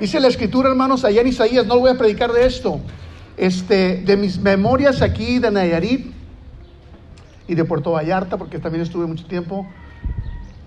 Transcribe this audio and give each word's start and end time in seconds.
Dice 0.00 0.20
la 0.20 0.28
escritura, 0.28 0.68
hermanos, 0.68 1.04
allá 1.04 1.20
en 1.20 1.28
Isaías, 1.28 1.66
no 1.66 1.78
voy 1.78 1.90
a 1.90 1.98
predicar 1.98 2.32
de 2.32 2.46
esto, 2.46 2.80
este, 3.36 4.02
de 4.02 4.16
mis 4.16 4.38
memorias 4.38 5.02
aquí 5.02 5.38
de 5.38 5.50
Nayarit 5.50 6.12
y 7.48 7.54
de 7.54 7.64
Puerto 7.64 7.92
Vallarta, 7.92 8.36
porque 8.36 8.58
también 8.58 8.82
estuve 8.82 9.06
mucho 9.06 9.26
tiempo, 9.26 9.66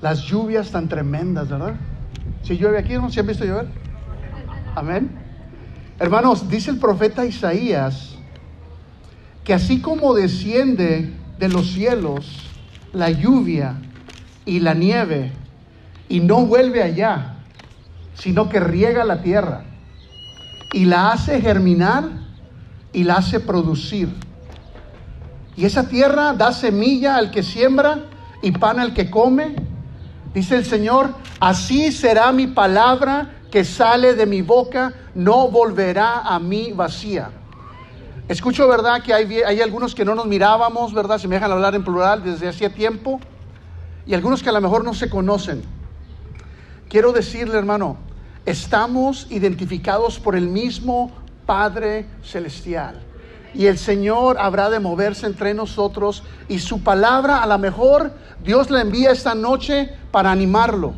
las 0.02 0.24
lluvias 0.24 0.72
tan 0.72 0.90
tremendas, 0.90 1.50
¿verdad? 1.50 1.76
Si 2.44 2.58
llueve 2.58 2.80
aquí, 2.80 2.94
¿no? 2.94 3.10
¿Se 3.10 3.22
han 3.22 3.28
visto 3.28 3.46
llover? 3.46 3.68
Amén. 4.76 5.12
Hermanos, 6.00 6.50
dice 6.50 6.72
el 6.72 6.78
profeta 6.78 7.26
Isaías 7.26 8.16
que 9.44 9.54
así 9.54 9.82
como 9.82 10.14
desciende 10.14 11.14
de 11.40 11.50
los 11.50 11.72
cielos 11.72 12.48
la 12.94 13.10
lluvia 13.10 13.76
y 14.46 14.60
la 14.60 14.74
nieve 14.74 15.32
y 16.10 16.20
no 16.20 16.46
vuelve 16.46 16.84
allá, 16.84 17.41
sino 18.22 18.50
que 18.50 18.60
riega 18.60 19.04
la 19.04 19.24
tierra 19.24 19.64
y 20.74 20.86
la 20.86 21.12
hace 21.12 21.42
germinar 21.42 22.04
y 22.94 23.04
la 23.04 23.16
hace 23.16 23.40
producir. 23.40 24.14
Y 25.58 25.66
esa 25.66 25.88
tierra 25.88 26.34
da 26.34 26.52
semilla 26.52 27.16
al 27.16 27.32
que 27.32 27.42
siembra 27.42 28.06
y 28.44 28.52
pan 28.52 28.80
al 28.80 28.94
que 28.94 29.10
come. 29.10 29.56
Dice 30.36 30.56
el 30.56 30.66
Señor, 30.66 31.16
así 31.40 31.92
será 31.92 32.32
mi 32.32 32.46
palabra 32.46 33.32
que 33.50 33.64
sale 33.66 34.14
de 34.14 34.28
mi 34.28 34.44
boca, 34.44 34.94
no 35.16 35.48
volverá 35.48 36.20
a 36.20 36.38
mí 36.40 36.74
vacía. 36.74 37.32
Escucho, 38.28 38.68
¿verdad? 38.68 39.02
Que 39.02 39.16
hay, 39.16 39.42
hay 39.42 39.62
algunos 39.62 39.96
que 39.96 40.06
no 40.06 40.14
nos 40.14 40.28
mirábamos, 40.28 40.94
¿verdad? 40.94 41.18
Se 41.18 41.28
me 41.28 41.36
dejan 41.36 41.52
hablar 41.52 41.74
en 41.74 41.84
plural 41.84 42.24
desde 42.24 42.48
hacía 42.48 42.72
tiempo. 42.72 43.20
Y 44.06 44.14
algunos 44.14 44.44
que 44.44 44.50
a 44.50 44.52
lo 44.52 44.62
mejor 44.62 44.84
no 44.84 44.94
se 44.94 45.10
conocen. 45.10 45.64
Quiero 46.88 47.14
decirle, 47.14 47.58
hermano, 47.58 48.11
estamos 48.46 49.28
identificados 49.30 50.20
por 50.20 50.36
el 50.36 50.48
mismo 50.48 51.12
Padre 51.46 52.08
Celestial. 52.24 53.02
Y 53.54 53.66
el 53.66 53.78
Señor 53.78 54.38
habrá 54.40 54.70
de 54.70 54.80
moverse 54.80 55.26
entre 55.26 55.54
nosotros 55.54 56.24
y 56.48 56.60
su 56.60 56.84
palabra 56.84 57.44
a 57.44 57.48
lo 57.48 57.58
mejor 57.58 58.14
Dios 58.44 58.70
la 58.70 58.82
envía 58.82 59.12
esta 59.12 59.36
noche 59.36 59.90
para 60.12 60.32
animarlo. 60.32 60.94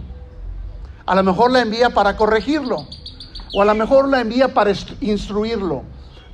A 1.06 1.16
lo 1.16 1.24
mejor 1.24 1.52
la 1.52 1.62
envía 1.62 1.90
para 1.90 2.16
corregirlo. 2.16 2.88
O 3.56 3.62
a 3.62 3.66
lo 3.66 3.76
mejor 3.76 4.08
la 4.08 4.22
envía 4.22 4.54
para 4.54 4.72
instruirlo. 5.02 5.84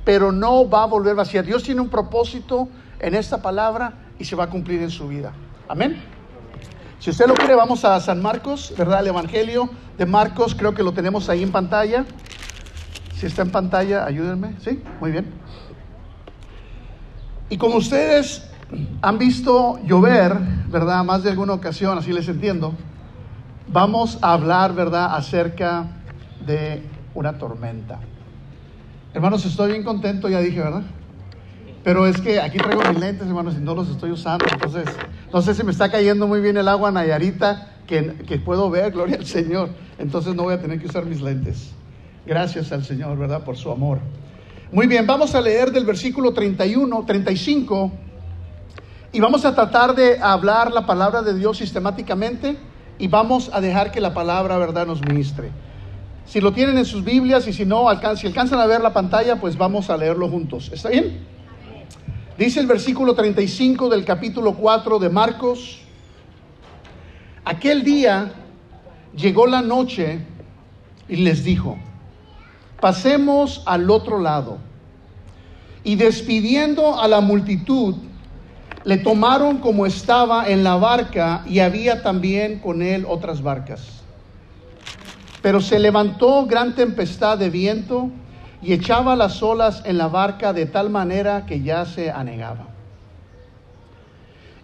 Pero 0.04 0.30
no 0.32 0.68
va 0.68 0.84
a 0.84 0.86
volver 0.86 1.14
vacía. 1.14 1.42
Dios 1.42 1.62
tiene 1.62 1.80
un 1.80 1.88
propósito 1.88 2.68
en 2.98 3.14
esta 3.14 3.42
palabra 3.42 3.94
y 4.18 4.24
se 4.24 4.36
va 4.36 4.44
a 4.44 4.50
cumplir 4.50 4.82
en 4.82 4.90
su 4.90 5.08
vida. 5.08 5.32
Amén. 5.68 6.19
Si 7.00 7.08
usted 7.08 7.26
lo 7.26 7.34
quiere, 7.34 7.54
vamos 7.54 7.82
a 7.86 7.98
San 7.98 8.20
Marcos, 8.20 8.74
¿verdad? 8.76 9.00
El 9.00 9.06
Evangelio 9.06 9.70
de 9.96 10.04
Marcos, 10.04 10.54
creo 10.54 10.74
que 10.74 10.82
lo 10.82 10.92
tenemos 10.92 11.30
ahí 11.30 11.42
en 11.42 11.50
pantalla. 11.50 12.04
Si 13.16 13.24
está 13.24 13.40
en 13.40 13.50
pantalla, 13.50 14.04
ayúdenme. 14.04 14.54
¿Sí? 14.62 14.82
Muy 15.00 15.10
bien. 15.10 15.32
Y 17.48 17.56
como 17.56 17.76
ustedes 17.76 18.46
han 19.00 19.16
visto 19.16 19.80
llover, 19.82 20.36
¿verdad? 20.68 21.02
Más 21.02 21.22
de 21.22 21.30
alguna 21.30 21.54
ocasión, 21.54 21.96
así 21.96 22.12
les 22.12 22.28
entiendo, 22.28 22.74
vamos 23.66 24.18
a 24.20 24.34
hablar, 24.34 24.74
¿verdad? 24.74 25.16
Acerca 25.16 25.86
de 26.46 26.82
una 27.14 27.38
tormenta. 27.38 27.98
Hermanos, 29.14 29.46
estoy 29.46 29.72
bien 29.72 29.84
contento, 29.84 30.28
ya 30.28 30.40
dije, 30.40 30.60
¿verdad? 30.60 30.82
Pero 31.82 32.06
es 32.06 32.20
que 32.20 32.40
aquí 32.42 32.58
traigo 32.58 32.82
mis 32.90 33.00
lentes, 33.00 33.26
hermanos, 33.26 33.54
y 33.56 33.60
no 33.62 33.74
los 33.74 33.88
estoy 33.88 34.10
usando. 34.10 34.44
Entonces, 34.52 34.84
no 35.32 35.42
sé 35.42 35.54
si 35.54 35.62
me 35.62 35.72
está 35.72 35.90
cayendo 35.90 36.26
muy 36.26 36.40
bien 36.40 36.56
el 36.56 36.68
agua 36.68 36.90
Nayarita, 36.90 37.74
que, 37.86 38.14
que 38.26 38.38
puedo 38.38 38.70
ver, 38.70 38.92
gloria 38.92 39.16
al 39.16 39.26
Señor. 39.26 39.70
Entonces 39.98 40.34
no 40.34 40.44
voy 40.44 40.54
a 40.54 40.60
tener 40.60 40.80
que 40.80 40.86
usar 40.86 41.06
mis 41.06 41.20
lentes. 41.20 41.72
Gracias 42.26 42.72
al 42.72 42.84
Señor, 42.84 43.16
¿verdad? 43.18 43.44
Por 43.44 43.56
su 43.56 43.70
amor. 43.70 43.98
Muy 44.72 44.86
bien, 44.86 45.06
vamos 45.06 45.34
a 45.34 45.40
leer 45.40 45.72
del 45.72 45.84
versículo 45.84 46.32
31, 46.32 47.04
35. 47.04 47.92
Y 49.12 49.20
vamos 49.20 49.44
a 49.44 49.54
tratar 49.54 49.94
de 49.94 50.18
hablar 50.20 50.72
la 50.72 50.86
palabra 50.86 51.22
de 51.22 51.34
Dios 51.34 51.58
sistemáticamente. 51.58 52.56
Y 52.98 53.08
vamos 53.08 53.50
a 53.52 53.60
dejar 53.60 53.90
que 53.90 54.00
la 54.00 54.14
palabra, 54.14 54.58
¿verdad?, 54.58 54.86
nos 54.86 55.00
ministre. 55.02 55.50
Si 56.26 56.40
lo 56.40 56.52
tienen 56.52 56.78
en 56.78 56.84
sus 56.84 57.02
Biblias 57.02 57.48
y 57.48 57.52
si 57.52 57.64
no, 57.64 57.86
si 58.16 58.26
alcanzan 58.26 58.60
a 58.60 58.66
ver 58.66 58.80
la 58.80 58.92
pantalla, 58.92 59.40
pues 59.40 59.56
vamos 59.56 59.90
a 59.90 59.96
leerlo 59.96 60.28
juntos. 60.28 60.70
¿Está 60.72 60.90
bien? 60.90 61.26
Dice 62.40 62.58
el 62.58 62.66
versículo 62.66 63.14
35 63.14 63.90
del 63.90 64.02
capítulo 64.06 64.54
4 64.54 64.98
de 64.98 65.10
Marcos, 65.10 65.80
aquel 67.44 67.84
día 67.84 68.32
llegó 69.14 69.46
la 69.46 69.60
noche 69.60 70.20
y 71.06 71.16
les 71.16 71.44
dijo, 71.44 71.76
pasemos 72.80 73.62
al 73.66 73.90
otro 73.90 74.18
lado. 74.18 74.56
Y 75.84 75.96
despidiendo 75.96 76.98
a 76.98 77.08
la 77.08 77.20
multitud, 77.20 77.96
le 78.84 78.96
tomaron 78.96 79.58
como 79.58 79.84
estaba 79.84 80.48
en 80.48 80.64
la 80.64 80.76
barca 80.76 81.44
y 81.46 81.58
había 81.58 82.02
también 82.02 82.58
con 82.60 82.80
él 82.80 83.04
otras 83.06 83.42
barcas. 83.42 84.00
Pero 85.42 85.60
se 85.60 85.78
levantó 85.78 86.46
gran 86.46 86.74
tempestad 86.74 87.36
de 87.36 87.50
viento 87.50 88.10
y 88.62 88.72
echaba 88.72 89.16
las 89.16 89.42
olas 89.42 89.82
en 89.84 89.98
la 89.98 90.08
barca 90.08 90.52
de 90.52 90.66
tal 90.66 90.90
manera 90.90 91.46
que 91.46 91.62
ya 91.62 91.84
se 91.86 92.10
anegaba. 92.10 92.68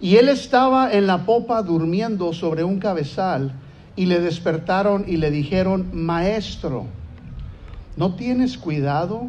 Y 0.01 0.17
él 0.17 0.29
estaba 0.29 0.93
en 0.93 1.07
la 1.07 1.25
popa 1.25 1.62
durmiendo 1.62 2.33
sobre 2.33 2.65
un 2.65 2.79
cabezal 2.79 3.53
y 3.97 4.06
le 4.06 4.21
despertaron 4.21 5.05
y 5.09 5.17
le 5.17 5.31
dijeron, 5.31 5.89
Maestro, 5.93 6.85
¿no 7.97 8.15
tienes 8.15 8.59
cuidado 8.59 9.29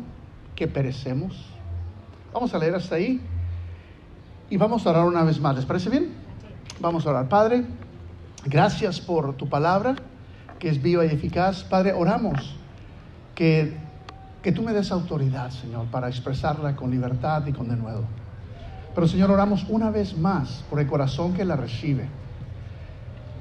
que 0.55 0.67
perecemos? 0.67 1.45
Vamos 2.33 2.53
a 2.53 2.59
leer 2.59 2.75
hasta 2.75 2.95
ahí 2.95 3.21
y 4.49 4.57
vamos 4.57 4.85
a 4.85 4.89
orar 4.89 5.05
una 5.05 5.23
vez 5.23 5.39
más. 5.39 5.55
¿Les 5.55 5.65
parece 5.65 5.89
bien? 5.89 6.09
Vamos 6.81 7.05
a 7.05 7.11
orar. 7.11 7.29
Padre, 7.29 7.63
gracias 8.45 8.99
por 8.99 9.35
tu 9.35 9.47
palabra 9.47 9.95
que 10.59 10.67
es 10.67 10.81
viva 10.81 11.05
y 11.05 11.09
eficaz. 11.09 11.63
Padre, 11.63 11.93
oramos 11.93 12.55
que 13.35 13.86
que 14.41 14.51
tú 14.51 14.61
me 14.61 14.73
des 14.73 14.91
autoridad, 14.91 15.49
Señor, 15.51 15.87
para 15.87 16.07
expresarla 16.07 16.75
con 16.75 16.91
libertad 16.91 17.45
y 17.47 17.53
con 17.53 17.69
denuedo. 17.69 18.03
Pero, 18.93 19.07
Señor, 19.07 19.31
oramos 19.31 19.65
una 19.69 19.91
vez 19.91 20.17
más 20.17 20.63
por 20.69 20.79
el 20.79 20.87
corazón 20.87 21.33
que 21.33 21.45
la 21.45 21.55
recibe. 21.55 22.07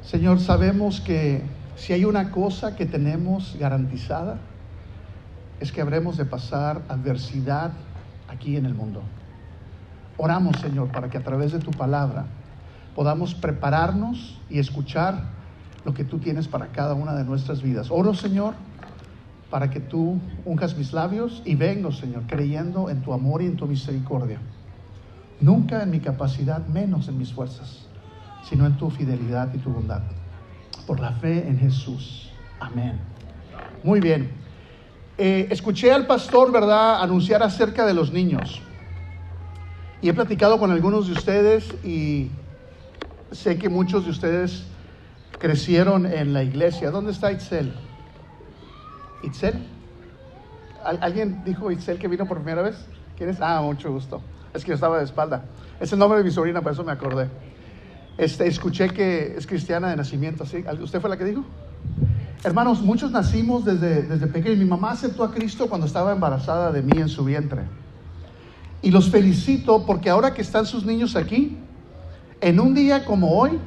Señor, 0.03 0.41
sabemos 0.41 1.01
que 1.01 1.43
si 1.77 1.93
hay 1.93 2.05
una 2.05 2.31
cosa 2.31 2.77
que 2.77 2.87
tenemos 2.87 3.57
garantizada, 3.59 4.39
es 5.61 5.73
que 5.73 5.81
habremos 5.81 6.17
de 6.17 6.25
pasar 6.25 6.83
adversidad 6.89 7.73
aquí 8.29 8.57
en 8.57 8.67
el 8.67 8.75
mundo. 8.75 9.03
Oramos, 10.17 10.57
Señor, 10.61 10.89
para 10.89 11.09
que 11.09 11.19
a 11.19 11.25
través 11.25 11.53
de 11.53 11.59
tu 11.59 11.71
palabra 11.71 12.27
podamos 12.95 13.35
prepararnos 13.35 14.41
y 14.49 14.59
escuchar 14.59 15.23
lo 15.85 15.95
que 15.95 16.05
tú 16.05 16.19
tienes 16.19 16.49
para 16.49 16.69
cada 16.69 16.95
una 16.95 17.15
de 17.15 17.25
nuestras 17.25 17.63
vidas. 17.63 17.89
Oro, 17.91 18.15
Señor, 18.15 18.55
para 19.51 19.71
que 19.71 19.81
tú 19.81 20.21
unjas 20.45 20.77
mis 20.77 20.93
labios 20.93 21.43
y 21.45 21.55
vengo, 21.55 21.93
Señor, 21.93 22.25
creyendo 22.27 22.91
en 22.91 23.03
tu 23.03 23.13
amor 23.13 23.43
y 23.43 23.47
en 23.47 23.57
tu 23.57 23.67
misericordia. 23.67 24.41
Nunca 25.41 25.83
en 25.83 25.91
mi 25.91 26.01
capacidad, 26.01 26.67
menos 26.67 27.09
en 27.09 27.19
mis 27.19 27.33
fuerzas, 27.33 27.87
sino 28.43 28.67
en 28.67 28.77
tu 28.77 28.91
fidelidad 28.91 29.53
y 29.55 29.59
tu 29.59 29.71
bondad. 29.71 30.03
Por 30.87 31.01
la 31.01 31.13
fe 31.13 31.47
en 31.47 31.59
Jesús. 31.59 32.31
Amén. 32.59 32.99
Muy 33.83 34.01
bien. 34.01 34.31
Eh, 35.19 35.49
escuché 35.51 35.93
al 35.93 36.07
pastor, 36.07 36.53
¿verdad?, 36.53 37.03
anunciar 37.03 37.43
acerca 37.43 37.87
de 37.87 37.95
los 37.95 38.13
niños. 38.13 38.61
Y 40.03 40.09
he 40.09 40.15
platicado 40.15 40.59
con 40.59 40.71
algunos 40.71 41.07
de 41.07 41.13
ustedes 41.13 41.75
y 41.85 42.31
sé 43.33 43.59
que 43.59 43.69
muchos 43.69 44.05
de 44.05 44.11
ustedes 44.11 44.65
crecieron 45.39 46.07
en 46.07 46.33
la 46.33 46.43
iglesia. 46.43 46.91
¿Dónde 46.91 47.13
está 47.13 47.33
Itzel? 47.33 47.73
Itzel. 49.27 49.67
¿Alguien 50.85 51.43
dijo 51.45 51.71
Itzel 51.71 51.99
que 51.99 52.09
vino 52.09 52.27
por 52.27 52.39
primera 52.39 52.63
vez? 52.63 52.77
¿Quién 53.17 53.31
es? 53.31 53.41
Ah, 53.41 53.61
mucho 53.63 53.93
gusto. 53.93 54.23
Es 54.55 54.65
que 54.65 54.69
yo 54.69 54.75
estaba 54.75 54.99
de 54.99 55.05
espalda. 55.05 55.45
Es 55.81 55.93
el 55.93 55.99
nombre 55.99 56.19
de 56.19 56.25
mi 56.25 56.31
sobrina, 56.31 56.63
por 56.63 56.73
eso 56.73 56.85
me 56.85 56.93
acordé. 56.93 57.29
Este, 58.17 58.47
escuché 58.47 58.91
que 58.91 59.37
es 59.37 59.47
cristiana 59.47 59.91
de 59.91 59.97
nacimiento, 59.97 60.47
¿sí? 60.47 60.65
¿Usted 60.81 61.01
fue 61.01 61.11
la 61.11 61.17
que 61.17 61.25
dijo? 61.25 61.45
Hermanos, 62.45 62.81
muchos 62.81 63.11
nacimos 63.11 63.65
desde, 63.65 64.03
desde 64.03 64.27
pequeños. 64.29 64.59
Mi 64.59 64.65
mamá 64.65 64.93
aceptó 64.93 65.25
a 65.25 65.33
Cristo 65.33 65.69
cuando 65.69 65.87
estaba 65.87 66.13
embarazada 66.13 66.71
de 66.73 66.83
mí 66.83 66.99
en 66.99 67.09
su 67.09 67.25
vientre. 67.25 67.63
Y 68.83 68.91
los 68.91 69.11
felicito 69.11 69.85
porque 69.85 70.09
ahora 70.09 70.33
que 70.33 70.43
están 70.43 70.65
sus 70.65 70.85
niños 70.85 71.17
aquí, 71.17 71.59
en 72.41 72.61
un 72.61 72.75
día 72.75 73.05
como 73.05 73.37
hoy, 73.37 73.59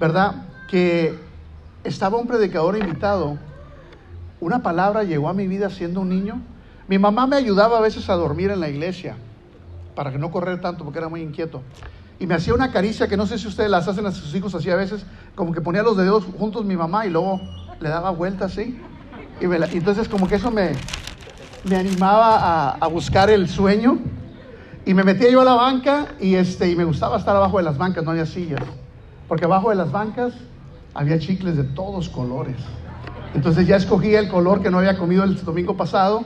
¿verdad? 0.00 0.46
Que 0.68 1.18
estaba 1.84 2.18
un 2.18 2.26
predicador 2.26 2.76
invitado 2.76 3.38
una 4.40 4.62
palabra 4.62 5.02
llegó 5.02 5.28
a 5.28 5.34
mi 5.34 5.46
vida 5.46 5.70
siendo 5.70 6.00
un 6.00 6.08
niño. 6.10 6.40
Mi 6.88 6.98
mamá 6.98 7.26
me 7.26 7.36
ayudaba 7.36 7.78
a 7.78 7.80
veces 7.80 8.08
a 8.10 8.14
dormir 8.14 8.50
en 8.50 8.60
la 8.60 8.68
iglesia 8.68 9.16
para 9.94 10.12
que 10.12 10.18
no 10.18 10.30
correr 10.30 10.60
tanto 10.60 10.84
porque 10.84 10.98
era 10.98 11.08
muy 11.08 11.22
inquieto. 11.22 11.62
Y 12.18 12.26
me 12.26 12.34
hacía 12.34 12.54
una 12.54 12.70
caricia 12.70 13.08
que 13.08 13.16
no 13.16 13.26
sé 13.26 13.38
si 13.38 13.48
ustedes 13.48 13.70
las 13.70 13.88
hacen 13.88 14.06
a 14.06 14.12
sus 14.12 14.34
hijos 14.34 14.54
así 14.54 14.70
a 14.70 14.76
veces, 14.76 15.04
como 15.34 15.52
que 15.52 15.60
ponía 15.60 15.82
los 15.82 15.96
dedos 15.96 16.24
juntos 16.38 16.64
mi 16.64 16.76
mamá 16.76 17.06
y 17.06 17.10
luego 17.10 17.40
le 17.80 17.88
daba 17.88 18.10
vueltas 18.10 18.52
así. 18.52 18.80
Y 19.40 19.76
entonces 19.76 20.08
como 20.08 20.28
que 20.28 20.36
eso 20.36 20.50
me, 20.50 20.72
me 21.64 21.76
animaba 21.76 22.36
a, 22.36 22.70
a 22.72 22.86
buscar 22.86 23.30
el 23.30 23.48
sueño. 23.48 23.98
Y 24.84 24.94
me 24.94 25.02
metía 25.02 25.28
yo 25.30 25.40
a 25.40 25.44
la 25.44 25.54
banca 25.54 26.06
y, 26.20 26.36
este, 26.36 26.70
y 26.70 26.76
me 26.76 26.84
gustaba 26.84 27.18
estar 27.18 27.34
abajo 27.34 27.58
de 27.58 27.64
las 27.64 27.76
bancas, 27.76 28.04
no 28.04 28.12
había 28.12 28.24
sillas. 28.24 28.62
Porque 29.26 29.44
abajo 29.44 29.70
de 29.70 29.76
las 29.76 29.90
bancas 29.90 30.32
había 30.94 31.18
chicles 31.18 31.56
de 31.56 31.64
todos 31.64 32.08
colores. 32.08 32.56
Entonces 33.34 33.66
ya 33.66 33.76
escogía 33.76 34.18
el 34.18 34.28
color 34.28 34.62
que 34.62 34.70
no 34.70 34.78
había 34.78 34.96
comido 34.96 35.24
el 35.24 35.42
domingo 35.44 35.76
pasado 35.76 36.24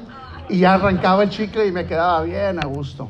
y 0.48 0.58
ya 0.58 0.74
arrancaba 0.74 1.22
el 1.22 1.30
chicle 1.30 1.66
y 1.66 1.72
me 1.72 1.86
quedaba 1.86 2.22
bien 2.22 2.62
a 2.62 2.66
gusto. 2.66 3.08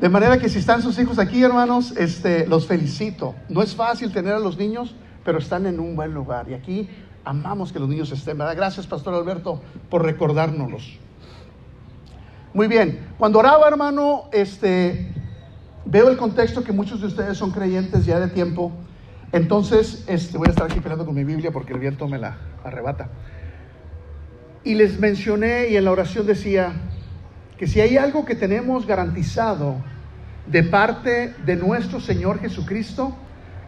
De 0.00 0.08
manera 0.08 0.38
que 0.38 0.48
si 0.48 0.58
están 0.58 0.82
sus 0.82 0.98
hijos 0.98 1.18
aquí, 1.18 1.42
hermanos, 1.42 1.92
este, 1.96 2.46
los 2.46 2.66
felicito. 2.66 3.36
No 3.48 3.62
es 3.62 3.76
fácil 3.76 4.12
tener 4.12 4.34
a 4.34 4.40
los 4.40 4.56
niños, 4.56 4.94
pero 5.24 5.38
están 5.38 5.64
en 5.66 5.78
un 5.78 5.94
buen 5.94 6.12
lugar. 6.12 6.48
Y 6.48 6.54
aquí 6.54 6.88
amamos 7.24 7.72
que 7.72 7.78
los 7.78 7.88
niños 7.88 8.10
estén, 8.10 8.36
¿verdad? 8.36 8.56
Gracias, 8.56 8.86
Pastor 8.86 9.14
Alberto, 9.14 9.62
por 9.88 10.02
recordárnoslos. 10.02 10.98
Muy 12.52 12.66
bien, 12.66 13.06
cuando 13.16 13.38
oraba, 13.38 13.68
hermano, 13.68 14.24
este, 14.32 15.14
veo 15.84 16.08
el 16.10 16.16
contexto 16.16 16.64
que 16.64 16.72
muchos 16.72 17.00
de 17.00 17.06
ustedes 17.06 17.38
son 17.38 17.52
creyentes 17.52 18.04
ya 18.04 18.18
de 18.18 18.28
tiempo. 18.28 18.72
Entonces, 19.30 20.04
este, 20.08 20.36
voy 20.36 20.48
a 20.48 20.50
estar 20.50 20.70
aquí 20.70 20.80
peleando 20.80 21.06
con 21.06 21.14
mi 21.14 21.24
Biblia 21.24 21.52
porque 21.52 21.72
el 21.72 21.78
viento 21.78 22.08
me 22.08 22.18
la 22.18 22.36
arrebata. 22.64 23.08
Y 24.64 24.74
les 24.74 24.98
mencioné 24.98 25.68
y 25.68 25.76
en 25.76 25.84
la 25.84 25.90
oración 25.90 26.26
decía 26.26 26.72
que 27.58 27.66
si 27.66 27.80
hay 27.80 27.96
algo 27.96 28.24
que 28.24 28.34
tenemos 28.34 28.86
garantizado 28.86 29.76
de 30.46 30.62
parte 30.62 31.34
de 31.44 31.56
nuestro 31.56 32.00
Señor 32.00 32.40
Jesucristo, 32.40 33.16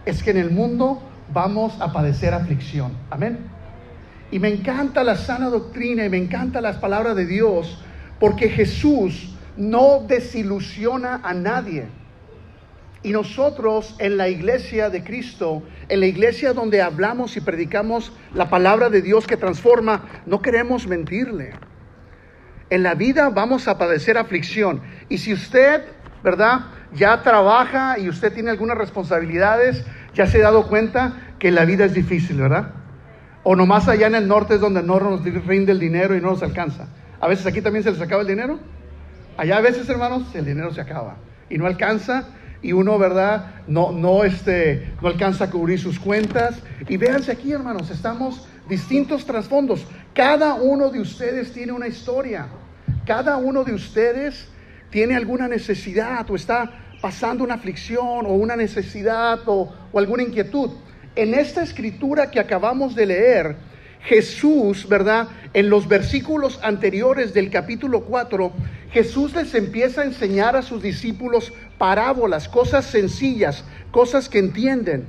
es 0.05 0.23
que 0.23 0.31
en 0.31 0.39
el 0.39 0.51
mundo 0.51 1.03
vamos 1.33 1.81
a 1.81 1.93
padecer 1.93 2.35
aflicción. 2.35 2.93
Amén. 3.11 3.39
Y 4.31 4.39
me 4.39 4.49
encanta 4.49 5.05
la 5.05 5.17
sana 5.17 5.49
doctrina 5.49 6.05
y 6.05 6.09
me 6.09 6.17
encanta 6.17 6.61
las 6.61 6.77
palabras 6.77 7.17
de 7.17 7.27
Dios 7.27 7.79
porque 8.19 8.49
Jesús 8.49 9.35
no 9.57 10.01
desilusiona 10.07 11.21
a 11.23 11.35
nadie. 11.35 11.87
Y 13.05 13.13
nosotros 13.13 13.95
en 13.99 14.17
la 14.17 14.31
iglesia 14.31 14.89
de 14.89 15.05
Cristo, 15.05 15.63
en 15.91 16.01
la 16.01 16.07
iglesia 16.07 16.55
donde 16.55 16.81
hablamos 16.81 17.37
y 17.37 17.43
predicamos 17.43 18.13
la 18.33 18.49
palabra 18.49 18.89
de 18.89 19.03
Dios 19.03 19.27
que 19.27 19.37
transforma, 19.37 20.07
no 20.25 20.41
queremos 20.41 20.87
mentirle. 20.87 21.53
En 22.71 22.83
la 22.83 22.95
vida 22.95 23.29
vamos 23.29 23.69
a 23.69 23.77
padecer 23.77 24.17
aflicción. 24.17 24.81
Y 25.11 25.19
si 25.19 25.35
usted, 25.35 25.85
¿verdad? 26.23 26.61
Ya 26.95 27.23
trabaja 27.23 27.99
y 27.99 28.09
usted 28.09 28.33
tiene 28.33 28.51
algunas 28.51 28.79
responsabilidades, 28.79 29.85
ya 30.15 30.27
se 30.27 30.39
ha 30.39 30.45
dado 30.45 30.67
cuenta 30.67 31.35
que 31.39 31.51
la 31.51 31.67
vida 31.67 31.85
es 31.85 31.93
difícil, 31.93 32.41
¿verdad? 32.41 32.71
O 33.43 33.55
nomás 33.55 33.87
allá 33.87 34.07
en 34.07 34.15
el 34.15 34.27
norte 34.27 34.55
es 34.55 34.61
donde 34.61 34.83
no 34.83 34.99
nos 34.99 35.23
rinde 35.23 35.73
el 35.73 35.79
dinero 35.79 36.17
y 36.17 36.23
no 36.23 36.31
nos 36.31 36.43
alcanza. 36.43 36.89
A 37.21 37.29
veces 37.29 37.45
aquí 37.45 37.61
también 37.61 37.83
se 37.83 37.91
les 37.91 38.01
acaba 38.01 38.23
el 38.23 38.29
dinero. 38.29 38.59
Allá 39.37 39.59
a 39.59 39.61
veces, 39.61 39.87
hermanos, 39.91 40.35
el 40.35 40.47
dinero 40.47 40.73
se 40.73 40.81
acaba 40.81 41.17
y 41.51 41.59
no 41.59 41.67
alcanza 41.67 42.29
y 42.65 42.73
uno, 42.73 42.99
¿verdad? 42.99 43.57
No, 43.67 43.93
no, 43.93 44.25
este, 44.25 44.95
no 45.03 45.09
alcanza 45.09 45.45
a 45.45 45.51
cubrir 45.51 45.79
sus 45.79 46.01
cuentas. 46.01 46.57
Y 46.89 46.97
véanse 46.97 47.31
aquí, 47.31 47.53
hermanos, 47.53 47.91
estamos 47.91 48.49
distintos 48.67 49.27
trasfondos. 49.27 49.87
Cada 50.15 50.55
uno 50.55 50.89
de 50.89 50.99
ustedes 50.99 51.53
tiene 51.53 51.73
una 51.73 51.87
historia. 51.87 52.47
Cada 53.05 53.37
uno 53.37 53.65
de 53.65 53.75
ustedes 53.75 54.49
tiene 54.89 55.15
alguna 55.15 55.47
necesidad 55.47 56.29
o 56.31 56.37
está 56.37 56.73
pasando 57.03 57.45
una 57.45 57.55
aflicción 57.55 58.25
o 58.25 58.31
una 58.31 58.57
necesidad 58.57 59.41
o, 59.45 59.71
o 59.93 59.99
alguna 59.99 60.23
inquietud. 60.23 60.71
En 61.17 61.35
esta 61.35 61.63
escritura 61.63 62.31
que 62.31 62.41
acabamos 62.41 62.95
de 62.95 63.05
leer, 63.05 63.57
Jesús, 64.05 64.87
¿verdad? 64.89 65.29
En 65.55 65.71
los 65.71 65.89
versículos 65.89 66.61
anteriores 66.63 67.33
del 67.33 67.51
capítulo 67.51 68.03
4, 68.03 68.53
Jesús 68.91 69.35
les 69.35 69.55
empieza 69.55 70.03
a 70.03 70.05
enseñar 70.05 70.57
a 70.57 70.63
sus 70.63 70.83
discípulos 70.83 71.53
parábolas, 71.79 72.49
cosas 72.49 72.85
sencillas, 72.85 73.65
cosas 73.91 74.29
que 74.29 74.39
entienden. 74.39 75.07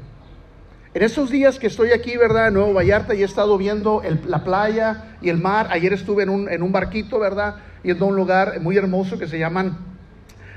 En 0.93 1.03
esos 1.03 1.29
días 1.29 1.59
que 1.59 1.67
estoy 1.67 1.91
aquí, 1.91 2.15
¿verdad? 2.15 2.47
En 2.47 2.53
Nuevo 2.53 2.73
Vallarta 2.73 3.13
y 3.13 3.21
he 3.21 3.25
estado 3.25 3.57
viendo 3.57 4.01
la 4.25 4.45
playa 4.45 5.17
y 5.21 5.27
el 5.27 5.39
mar. 5.39 5.67
Ayer 5.71 5.91
estuve 5.91 6.23
en 6.23 6.29
un, 6.29 6.49
en 6.49 6.63
un 6.63 6.71
barquito, 6.71 7.19
¿verdad? 7.19 7.55
Yendo 7.83 8.05
a 8.05 8.07
un 8.07 8.15
lugar 8.15 8.61
muy 8.61 8.77
hermoso 8.77 9.19
que 9.19 9.27
se 9.27 9.37
llaman 9.37 9.77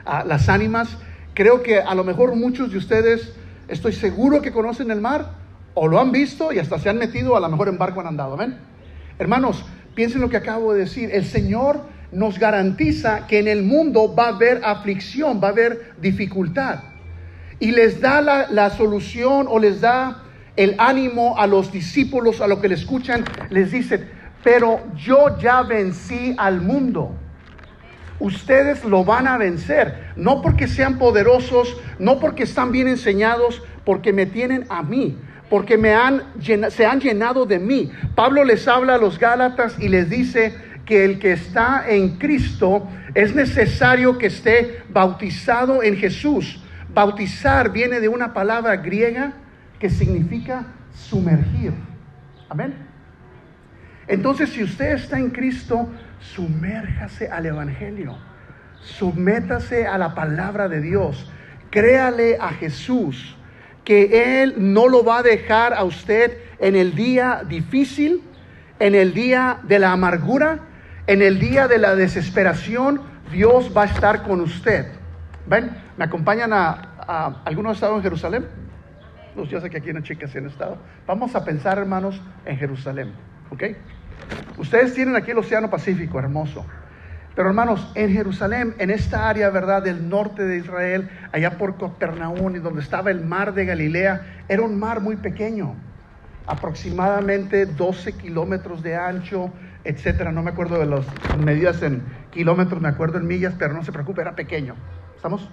ah, 0.07 0.23
Las 0.25 0.49
Ánimas. 0.49 0.97
Creo 1.35 1.65
que 1.65 1.81
a 1.81 1.95
lo 1.97 2.05
mejor 2.05 2.37
muchos 2.37 2.71
de 2.71 2.79
ustedes, 2.79 3.33
estoy 3.67 3.93
seguro 3.93 4.41
que 4.41 4.53
conocen 4.53 4.93
el 4.93 5.01
mar 5.01 5.48
o 5.81 5.87
lo 5.87 6.01
han 6.01 6.11
visto 6.11 6.53
y 6.53 6.59
hasta 6.59 6.79
se 6.79 6.89
han 6.89 6.99
metido, 6.99 7.37
a 7.37 7.41
lo 7.41 7.49
mejor 7.49 7.69
en 7.69 7.79
barco 7.79 8.01
han 8.01 8.09
andado. 8.09 8.35
Amén. 8.35 8.59
Hermanos, 9.17 9.65
piensen 9.95 10.21
lo 10.21 10.29
que 10.29 10.37
acabo 10.37 10.73
de 10.73 10.81
decir. 10.81 11.11
El 11.13 11.25
Señor 11.25 11.83
nos 12.11 12.39
garantiza 12.39 13.29
que 13.29 13.39
en 13.39 13.47
el 13.47 13.63
mundo 13.63 14.13
va 14.13 14.25
a 14.25 14.29
haber 14.31 14.61
aflicción, 14.65 15.41
va 15.43 15.49
a 15.49 15.51
haber 15.53 15.93
dificultad. 16.01 16.81
Y 17.61 17.71
les 17.71 18.01
da 18.01 18.21
la, 18.21 18.71
solución 18.71 19.47
o 19.49 19.61
les 19.61 19.81
da 19.81 20.25
el 20.57 20.75
ánimo 20.79 21.39
a 21.39 21.47
los 21.47 21.71
discípulos, 21.71 22.41
a 22.41 22.49
lo 22.49 22.61
que 22.61 22.69
le 22.69 22.75
escuchan, 22.75 23.25
les 23.51 23.71
dice, 23.71 24.05
pero 24.43 24.81
yo 24.97 25.39
ya 25.39 25.63
vencí 25.63 26.35
al 26.39 26.61
mundo. 26.61 27.15
Ustedes 28.19 28.85
lo 28.85 29.05
van 29.05 29.29
a 29.29 29.39
vencer, 29.39 30.13
no 30.17 30.43
porque 30.43 30.67
sean 30.67 30.99
poderosos, 30.99 31.77
no 32.01 32.19
porque 32.19 32.43
están 32.43 32.73
bien 32.73 32.89
enseñados, 32.89 33.63
porque 33.85 34.13
me 34.13 34.27
tienen 34.27 34.67
a 34.69 34.83
mí, 34.83 35.17
porque 35.49 35.79
me 35.79 35.95
han 35.95 36.23
se 36.71 36.87
han 36.87 37.01
llenado 37.01 37.47
de 37.47 37.59
mí. 37.59 37.91
Pablo 38.15 38.45
les 38.45 38.69
habla 38.69 38.95
a 38.95 38.99
los 38.99 39.19
Gálatas 39.19 39.77
y 39.79 39.89
les 39.89 40.11
dice 40.11 40.55
que 40.85 41.05
el 41.05 41.19
que 41.19 41.33
está 41.33 41.85
en 41.89 42.17
Cristo 42.17 42.89
es 43.15 43.35
necesario 43.35 44.19
que 44.19 44.27
esté 44.27 44.83
bautizado 44.89 45.83
en 45.83 45.97
Jesús. 45.97 46.63
Bautizar 46.93 47.71
viene 47.73 48.01
de 48.01 48.09
una 48.09 48.33
palabra 48.33 48.77
griega 48.77 49.33
que 49.79 49.91
significa 49.91 50.67
sumergir. 50.93 51.73
Amén. 52.49 52.75
Entonces, 54.07 54.49
si 54.51 54.65
usted 54.65 54.93
está 54.93 55.19
en 55.19 55.31
Cristo, 55.31 55.89
sumérjase 56.21 57.29
al 57.29 57.47
Evangelio. 57.47 58.17
Sométase 58.81 59.87
a 59.87 59.99
la 59.99 60.15
palabra 60.15 60.69
de 60.69 60.81
Dios. 60.81 61.31
Créale 61.71 62.39
a 62.41 62.49
Jesús 62.49 63.38
que 63.89 64.43
Él 64.43 64.55
no 64.59 64.87
lo 64.87 65.03
va 65.03 65.21
a 65.21 65.23
dejar 65.23 65.73
a 65.73 65.83
usted 65.83 66.37
en 66.59 66.77
el 66.77 66.95
día 66.95 67.43
difícil, 67.49 68.23
en 68.81 68.95
el 68.95 69.15
día 69.15 69.61
de 69.63 69.79
la 69.79 69.93
amargura, 69.93 70.59
en 71.07 71.23
el 71.23 71.39
día 71.39 71.69
de 71.69 71.79
la 71.79 71.97
desesperación. 71.97 73.01
Dios 73.33 73.73
va 73.75 73.85
a 73.85 73.87
estar 73.87 74.25
con 74.25 74.43
usted. 74.43 74.93
¿Ven? 75.47 75.71
¿Me 75.97 76.05
acompañan 76.05 76.53
a, 76.53 76.97
a 76.99 77.43
algunos 77.47 77.79
estados 77.79 77.97
en 77.97 78.03
Jerusalén? 78.03 78.47
Pues 79.35 79.49
yo 79.49 79.63
que 79.63 79.79
aquí 79.79 79.89
en 79.89 80.03
chicas 80.03 80.33
sí 80.33 80.37
han 80.37 80.49
estado. 80.49 80.77
Vamos 81.07 81.35
a 81.35 81.43
pensar, 81.43 81.79
hermanos, 81.79 82.21
en 82.45 82.59
Jerusalén. 82.59 83.15
¿Ok? 83.49 83.63
Ustedes 84.59 84.93
tienen 84.93 85.17
aquí 85.17 85.31
el 85.31 85.39
Océano 85.39 85.71
Pacífico, 85.71 86.19
hermoso. 86.19 86.67
Pero 87.39 87.51
hermanos, 87.51 87.89
en 87.95 88.13
Jerusalén, 88.13 88.75
en 88.81 88.91
esta 88.91 89.29
área, 89.29 89.49
¿verdad?, 89.51 89.85
del 89.85 90.09
norte 90.09 90.43
de 90.43 90.57
Israel, 90.57 91.09
allá 91.31 91.57
por 91.57 91.79
Capernaum, 91.79 92.57
y 92.57 92.59
donde 92.59 92.81
estaba 92.81 93.13
el 93.13 93.25
mar 93.25 93.55
de 93.55 93.65
Galilea, 93.65 94.43
era 94.49 94.63
un 94.63 94.77
mar 94.77 95.01
muy 95.01 95.15
pequeño, 95.15 95.77
aproximadamente 96.49 97.65
12 97.65 98.15
kilómetros 98.15 98.83
de 98.83 98.97
ancho, 98.97 99.53
etcétera. 99.85 100.33
No 100.33 100.43
me 100.43 100.51
acuerdo 100.51 100.81
de 100.81 100.87
las 100.87 101.07
medidas 101.39 101.81
en 101.83 102.03
kilómetros, 102.33 102.81
me 102.81 102.89
acuerdo 102.89 103.19
en 103.19 103.29
millas, 103.29 103.55
pero 103.57 103.73
no 103.73 103.85
se 103.85 103.93
preocupe, 103.93 104.21
era 104.21 104.35
pequeño. 104.35 104.75
¿Estamos? 105.15 105.49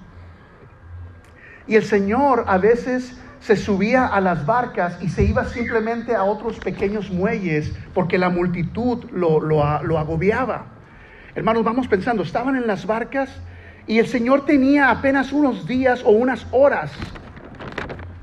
Y 1.68 1.76
el 1.76 1.84
Señor 1.84 2.46
a 2.48 2.58
veces 2.58 3.16
se 3.42 3.56
subía 3.56 4.08
a 4.08 4.20
las 4.22 4.48
barcas 4.48 4.98
y 5.04 5.10
se 5.10 5.24
iba 5.24 5.46
simplemente 5.46 6.16
a 6.16 6.24
otros 6.24 6.58
pequeños 6.58 7.12
muelles 7.12 7.72
porque 7.94 8.18
la 8.18 8.30
multitud 8.30 9.06
lo, 9.12 9.40
lo 9.40 10.00
agobiaba. 10.00 10.72
Hermanos, 11.36 11.66
vamos 11.66 11.90
pensando, 11.90 12.24
estaban 12.24 12.56
en 12.56 12.66
las 12.66 12.86
barcas 12.86 13.30
y 13.88 14.00
el 14.00 14.08
Señor 14.08 14.46
tenía 14.46 14.90
apenas 14.90 15.34
unos 15.34 15.68
días 15.68 16.02
o 16.06 16.12
unas 16.12 16.48
horas, 16.52 16.92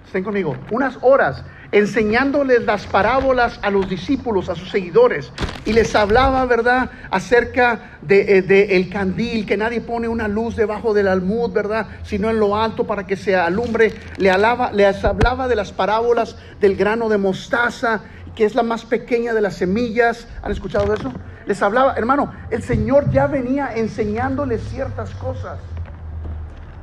estén 0.06 0.24
conmigo, 0.24 0.56
unas 0.70 0.96
horas 1.02 1.44
enseñándoles 1.72 2.64
las 2.64 2.86
parábolas 2.86 3.60
a 3.62 3.70
los 3.70 3.88
discípulos, 3.88 4.48
a 4.48 4.54
sus 4.54 4.70
seguidores, 4.70 5.30
y 5.66 5.74
les 5.74 5.94
hablaba, 5.94 6.44
¿verdad?, 6.46 6.90
acerca 7.10 7.98
de, 8.00 8.38
eh, 8.38 8.42
de 8.42 8.76
el 8.76 8.88
candil, 8.88 9.44
que 9.44 9.58
nadie 9.58 9.82
pone 9.82 10.08
una 10.08 10.26
luz 10.26 10.56
debajo 10.56 10.94
del 10.94 11.08
almud, 11.08 11.50
¿verdad?, 11.50 11.86
sino 12.04 12.30
en 12.30 12.38
lo 12.38 12.56
alto 12.56 12.86
para 12.86 13.06
que 13.06 13.16
se 13.16 13.36
alumbre. 13.36 13.92
Le 14.18 14.30
hablaba, 14.30 14.72
les 14.72 15.02
hablaba 15.04 15.48
de 15.48 15.56
las 15.56 15.72
parábolas 15.72 16.36
del 16.60 16.76
grano 16.76 17.08
de 17.08 17.18
mostaza, 17.18 18.02
que 18.34 18.44
es 18.44 18.54
la 18.54 18.62
más 18.62 18.84
pequeña 18.84 19.32
de 19.32 19.40
las 19.40 19.56
semillas. 19.56 20.26
¿Han 20.42 20.52
escuchado 20.52 20.86
de 20.86 20.94
eso? 20.94 21.12
Les 21.46 21.62
hablaba, 21.62 21.94
hermano, 21.94 22.32
el 22.50 22.62
Señor 22.62 23.10
ya 23.10 23.26
venía 23.26 23.74
enseñándoles 23.74 24.62
ciertas 24.68 25.10
cosas. 25.14 25.58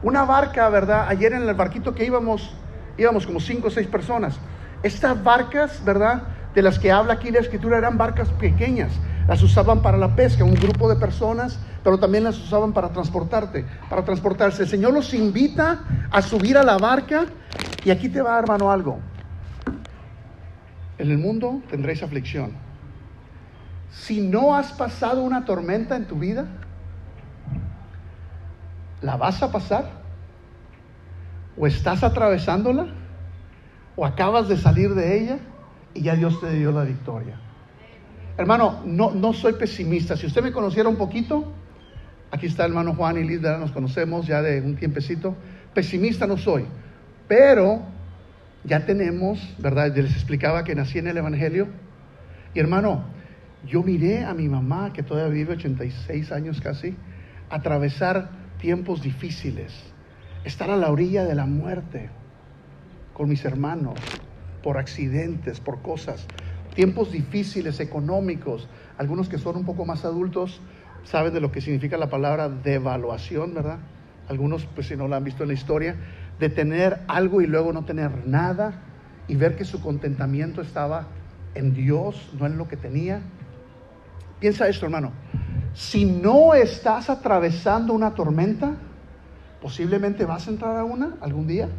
Una 0.04 0.24
barca, 0.26 0.70
¿verdad? 0.70 1.08
Ayer 1.10 1.34
en 1.34 1.44
el 1.48 1.54
barquito 1.54 1.94
que 1.94 2.06
íbamos, 2.06 2.54
íbamos 2.98 3.26
como 3.26 3.40
cinco 3.40 3.68
o 3.68 3.72
seis 3.72 3.88
personas. 3.88 4.40
Estas 4.84 5.22
barcas, 5.24 5.84
¿verdad? 5.84 6.24
de 6.54 6.62
las 6.62 6.80
que 6.80 6.92
habla 6.92 7.14
aquí 7.14 7.32
la 7.32 7.40
escritura 7.40 7.78
eran 7.78 7.98
barcas 7.98 8.30
pequeñas. 8.30 8.92
Las 9.28 9.44
usaban 9.44 9.82
para 9.82 9.98
la 9.98 10.16
pesca, 10.16 10.44
un 10.44 10.56
grupo 10.56 10.90
de 10.90 10.96
personas, 10.96 11.60
pero 11.84 12.00
también 12.00 12.24
las 12.24 12.38
usaban 12.38 12.74
para 12.74 12.90
transportarte, 12.90 13.66
para 13.90 14.04
transportarse. 14.04 14.64
El 14.64 14.70
Señor 14.70 14.94
los 14.94 15.14
invita 15.14 15.82
a 16.10 16.22
subir 16.22 16.58
a 16.58 16.64
la 16.64 16.78
barca 16.78 17.26
y 17.86 17.92
aquí 17.92 18.10
te 18.10 18.22
va, 18.22 18.40
hermano, 18.40 18.72
algo. 18.72 19.00
En 20.98 21.12
el 21.12 21.18
mundo 21.18 21.62
tendréis 21.70 22.02
aflicción. 22.02 22.52
Si 23.92 24.22
no 24.22 24.56
has 24.56 24.72
pasado 24.72 25.24
una 25.24 25.46
tormenta 25.46 25.96
en 25.96 26.06
tu 26.06 26.16
vida, 26.16 26.46
¿la 29.02 29.18
vas 29.18 29.42
a 29.42 29.52
pasar? 29.52 29.90
¿O 31.58 31.66
estás 31.68 32.04
atravesándola? 32.04 32.88
¿O 33.96 34.06
acabas 34.06 34.48
de 34.48 34.58
salir 34.58 34.94
de 34.94 35.20
ella 35.20 35.40
y 35.94 36.02
ya 36.02 36.16
Dios 36.16 36.40
te 36.40 36.52
dio 36.54 36.72
la 36.72 36.84
victoria? 36.84 37.36
Hermano, 38.38 38.82
no, 38.86 39.12
no 39.12 39.34
soy 39.34 39.54
pesimista. 39.54 40.16
Si 40.16 40.26
usted 40.26 40.42
me 40.42 40.54
conociera 40.54 40.88
un 40.88 40.96
poquito, 40.96 41.52
aquí 42.32 42.46
está 42.46 42.64
el 42.64 42.72
hermano 42.72 42.96
Juan 42.96 43.18
y 43.18 43.24
Liz, 43.26 43.42
nos 43.42 43.72
conocemos 43.72 44.28
ya 44.28 44.42
de 44.42 44.62
un 44.62 44.76
tiempecito. 44.78 45.36
Pesimista 45.74 46.26
no 46.26 46.38
soy, 46.38 46.66
pero 47.28 47.82
ya 48.64 48.86
tenemos, 48.86 49.40
¿verdad? 49.58 49.94
les 49.96 50.14
explicaba 50.14 50.64
que 50.64 50.76
nací 50.76 51.00
en 51.00 51.08
el 51.08 51.18
Evangelio. 51.18 51.68
Y 52.54 52.60
hermano, 52.60 53.04
yo 53.66 53.84
miré 53.84 54.26
a 54.26 54.34
mi 54.34 54.48
mamá, 54.48 54.94
que 54.94 55.04
todavía 55.04 55.34
vive 55.34 55.54
86 55.54 56.32
años 56.32 56.62
casi, 56.62 56.96
atravesar 57.50 58.30
tiempos 58.60 59.02
difíciles, 59.02 59.74
estar 60.44 60.70
a 60.70 60.78
la 60.78 60.92
orilla 60.92 61.26
de 61.26 61.36
la 61.36 61.46
muerte 61.46 62.10
con 63.14 63.30
mis 63.30 63.44
hermanos, 63.46 64.00
por 64.64 64.78
accidentes, 64.78 65.60
por 65.60 65.82
cosas, 65.82 66.26
tiempos 66.76 67.12
difíciles 67.12 67.80
económicos, 67.80 68.70
algunos 68.98 69.30
que 69.30 69.38
son 69.38 69.58
un 69.58 69.66
poco 69.66 69.86
más 69.86 70.06
adultos 70.06 70.62
saben 71.04 71.34
de 71.34 71.42
lo 71.42 71.52
que 71.52 71.62
significa 71.62 71.98
la 71.98 72.10
palabra 72.10 72.50
devaluación, 72.50 73.54
¿verdad? 73.54 73.80
Algunos, 74.28 74.66
pues 74.66 74.88
si 74.88 74.96
no 74.96 75.08
lo 75.08 75.16
han 75.16 75.24
visto 75.24 75.44
en 75.44 75.50
la 75.50 75.54
historia, 75.54 75.96
de 76.40 76.50
tener 76.50 77.02
algo 77.08 77.42
y 77.42 77.48
luego 77.48 77.74
no 77.74 77.86
tener 77.86 78.28
nada 78.28 78.82
y 79.28 79.36
ver 79.36 79.56
que 79.56 79.66
su 79.66 79.82
contentamiento 79.82 80.62
estaba 80.62 81.08
en 81.56 81.74
Dios, 81.74 82.32
no 82.40 82.46
en 82.46 82.58
lo 82.58 82.68
que 82.68 82.78
tenía. 82.78 83.22
Piensa 84.40 84.68
esto, 84.68 84.86
hermano. 84.86 85.12
Si 85.74 86.06
no 86.06 86.54
estás 86.54 87.10
atravesando 87.10 87.94
una 87.94 88.14
tormenta, 88.16 88.76
posiblemente 89.62 90.26
vas 90.26 90.48
a 90.48 90.52
entrar 90.52 90.78
a 90.78 90.84
una 90.84 91.16
algún 91.22 91.48
día. 91.48 91.70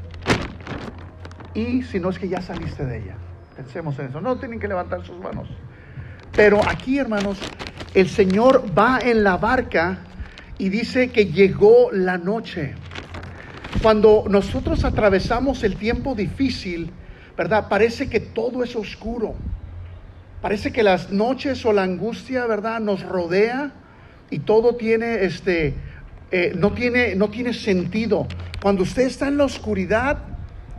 Y 1.55 1.83
si 1.83 1.99
no 1.99 2.11
es 2.11 2.19
que 2.19 2.29
ya 2.29 2.40
saliste 2.40 2.85
de 2.85 2.99
ella. 2.99 3.14
Pensemos 3.57 3.99
en 3.99 4.07
eso. 4.07 4.21
No 4.21 4.38
tienen 4.38 4.61
que 4.61 4.69
levantar 4.69 5.05
sus 5.05 5.19
manos. 5.19 5.49
Pero 6.33 6.61
aquí, 6.69 6.99
hermanos, 6.99 7.38
el 7.95 8.09
Señor 8.09 8.64
va 8.79 9.00
en 9.00 9.25
la 9.25 9.37
barca 9.37 9.99
y 10.59 10.69
dice 10.69 11.11
que 11.11 11.26
llegó 11.26 11.90
la 11.90 12.19
noche. 12.19 12.75
Cuando 13.83 14.25
nosotros 14.29 14.85
atravesamos 14.85 15.64
el 15.64 15.76
tiempo 15.76 16.14
difícil, 16.14 16.93
¿verdad? 17.37 17.69
Parece 17.69 18.09
que 18.09 18.21
todo 18.21 18.62
es 18.62 18.76
oscuro. 18.76 19.35
Parece 20.40 20.73
que 20.73 20.82
las 20.82 21.11
noches 21.11 21.66
o 21.66 21.73
la 21.73 21.82
angustia, 21.82 22.47
¿verdad? 22.47 22.80
Nos 22.80 23.02
rodea 23.02 23.73
y 24.30 24.38
todo 24.38 24.76
tiene, 24.76 25.25
este, 25.25 25.75
eh, 26.30 26.52
no, 26.56 26.73
tiene, 26.73 27.14
no 27.14 27.28
tiene 27.28 27.52
sentido. 27.52 28.26
Cuando 28.62 28.85
usted 28.85 29.02
está 29.02 29.28
en 29.28 29.37
la 29.37 29.44
oscuridad 29.44 30.18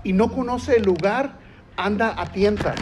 y 0.04 0.14
no 0.14 0.32
conoce 0.32 0.78
el 0.78 0.84
lugar, 0.84 1.34
anda 1.78 2.16
a 2.18 2.32
tientas. 2.32 2.76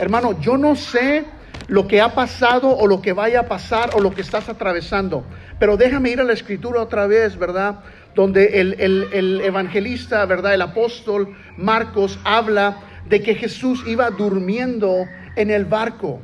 Hermano, 0.00 0.40
yo 0.40 0.56
no 0.56 0.74
sé 0.74 1.24
lo 1.68 1.86
que 1.86 2.00
ha 2.00 2.14
pasado 2.14 2.76
o 2.76 2.88
lo 2.88 3.00
que 3.00 3.12
vaya 3.12 3.40
a 3.40 3.46
pasar 3.46 3.90
o 3.94 4.00
lo 4.00 4.12
que 4.12 4.22
estás 4.22 4.48
atravesando, 4.48 5.24
pero 5.60 5.76
déjame 5.76 6.10
ir 6.10 6.20
a 6.20 6.24
la 6.24 6.32
escritura 6.32 6.82
otra 6.82 7.06
vez, 7.06 7.36
¿verdad? 7.36 7.80
Donde 8.16 8.60
el, 8.60 8.74
el 8.80 9.40
evangelista, 9.42 10.24
¿verdad? 10.26 10.54
El 10.54 10.62
apóstol 10.62 11.36
Marcos 11.56 12.18
habla 12.24 12.80
de 13.08 13.22
que 13.22 13.36
Jesús 13.36 13.84
iba 13.86 14.10
durmiendo 14.10 15.06
en 15.38 15.50
el 15.50 15.64
barco. 15.64 16.20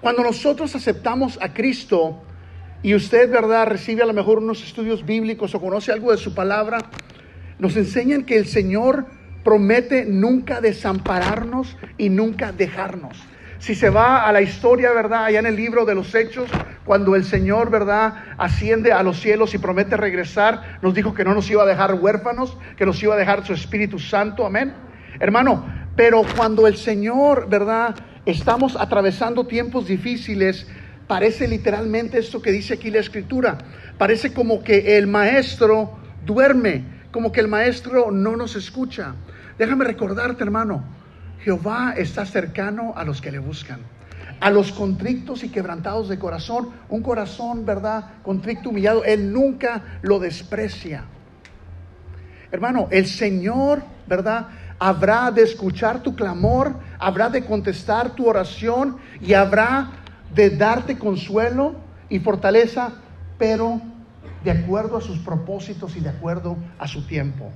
Cuando 0.00 0.22
nosotros 0.22 0.74
aceptamos 0.74 1.38
a 1.42 1.52
Cristo 1.52 2.22
y 2.82 2.94
usted, 2.94 3.30
¿verdad?, 3.30 3.66
recibe 3.66 4.02
a 4.02 4.06
lo 4.06 4.12
mejor 4.12 4.38
unos 4.38 4.62
estudios 4.62 5.04
bíblicos 5.04 5.54
o 5.54 5.60
conoce 5.60 5.90
algo 5.90 6.12
de 6.12 6.18
su 6.18 6.34
palabra, 6.34 6.78
nos 7.58 7.76
enseñan 7.76 8.24
que 8.24 8.36
el 8.36 8.46
Señor 8.46 9.06
promete 9.42 10.04
nunca 10.04 10.60
desampararnos 10.60 11.76
y 11.98 12.08
nunca 12.08 12.52
dejarnos. 12.52 13.16
Si 13.58 13.74
se 13.74 13.90
va 13.90 14.22
a 14.22 14.32
la 14.32 14.42
historia, 14.42 14.92
¿verdad? 14.92 15.24
Allá 15.24 15.38
en 15.40 15.46
el 15.46 15.56
libro 15.56 15.84
de 15.84 15.94
los 15.94 16.14
Hechos, 16.14 16.48
cuando 16.84 17.16
el 17.16 17.24
Señor, 17.24 17.70
¿verdad? 17.70 18.14
Asciende 18.38 18.92
a 18.92 19.02
los 19.02 19.18
cielos 19.18 19.54
y 19.54 19.58
promete 19.58 19.96
regresar, 19.96 20.78
nos 20.82 20.94
dijo 20.94 21.14
que 21.14 21.24
no 21.24 21.34
nos 21.34 21.50
iba 21.50 21.62
a 21.62 21.66
dejar 21.66 21.94
huérfanos, 21.94 22.56
que 22.76 22.86
nos 22.86 23.02
iba 23.02 23.14
a 23.14 23.18
dejar 23.18 23.44
su 23.44 23.54
Espíritu 23.54 23.98
Santo, 23.98 24.46
amén. 24.46 24.74
Hermano, 25.18 25.66
pero 25.96 26.22
cuando 26.36 26.66
el 26.66 26.76
Señor, 26.76 27.48
¿verdad? 27.48 27.96
Estamos 28.26 28.76
atravesando 28.76 29.46
tiempos 29.46 29.88
difíciles, 29.88 30.66
parece 31.06 31.48
literalmente 31.48 32.18
esto 32.18 32.42
que 32.42 32.52
dice 32.52 32.74
aquí 32.74 32.90
la 32.90 33.00
escritura. 33.00 33.58
Parece 33.96 34.32
como 34.34 34.62
que 34.62 34.98
el 34.98 35.06
maestro 35.06 35.96
duerme, 36.26 36.84
como 37.10 37.32
que 37.32 37.40
el 37.40 37.48
maestro 37.48 38.10
no 38.10 38.36
nos 38.36 38.56
escucha. 38.56 39.14
Déjame 39.58 39.84
recordarte, 39.84 40.44
hermano, 40.44 40.84
Jehová 41.40 41.94
está 41.96 42.26
cercano 42.26 42.92
a 42.94 43.04
los 43.04 43.22
que 43.22 43.32
le 43.32 43.38
buscan. 43.38 43.80
A 44.40 44.50
los 44.50 44.72
contrictos 44.72 45.44
y 45.44 45.48
quebrantados 45.48 46.10
de 46.10 46.18
corazón, 46.18 46.68
un 46.90 47.02
corazón, 47.02 47.64
¿verdad? 47.64 48.22
Contricto, 48.22 48.68
humillado, 48.68 49.02
Él 49.04 49.32
nunca 49.32 49.98
lo 50.02 50.18
desprecia. 50.18 51.04
Hermano, 52.52 52.88
el 52.90 53.06
Señor, 53.06 53.82
¿verdad? 54.06 54.48
Habrá 54.78 55.30
de 55.30 55.42
escuchar 55.42 56.02
tu 56.02 56.14
clamor, 56.14 56.74
habrá 56.98 57.28
de 57.28 57.44
contestar 57.44 58.10
tu 58.10 58.26
oración 58.26 58.98
y 59.20 59.34
habrá 59.34 59.90
de 60.34 60.50
darte 60.50 60.98
consuelo 60.98 61.76
y 62.08 62.18
fortaleza, 62.18 62.92
pero 63.38 63.80
de 64.44 64.50
acuerdo 64.50 64.96
a 64.96 65.00
sus 65.00 65.18
propósitos 65.18 65.96
y 65.96 66.00
de 66.00 66.10
acuerdo 66.10 66.56
a 66.78 66.86
su 66.86 67.06
tiempo. 67.06 67.50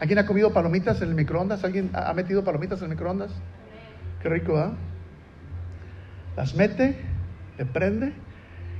¿Alguien 0.00 0.18
ha 0.18 0.26
comido 0.26 0.52
palomitas 0.52 1.00
en 1.02 1.10
el 1.10 1.14
microondas? 1.14 1.62
¿Alguien 1.64 1.90
ha 1.92 2.12
metido 2.14 2.42
palomitas 2.42 2.78
en 2.80 2.84
el 2.86 2.90
microondas? 2.90 3.30
Qué 4.22 4.28
rico, 4.28 4.56
¿ah? 4.56 4.72
Las 6.36 6.54
mete, 6.54 6.96
le 7.58 7.66
prende 7.66 8.12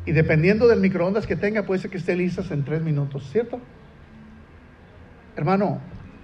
y 0.07 0.13
dependiendo 0.13 0.67
del 0.67 0.81
microondas 0.81 1.27
que 1.27 1.37
tenga, 1.37 1.65
puede 1.65 1.81
ser 1.81 1.91
que 1.91 1.99
esté 1.99 2.17
listas 2.17 2.51
en 2.51 2.65
tres 2.65 2.83
minutos, 2.83 3.29
¿cierto? 3.31 3.61
Hermano, 5.37 5.81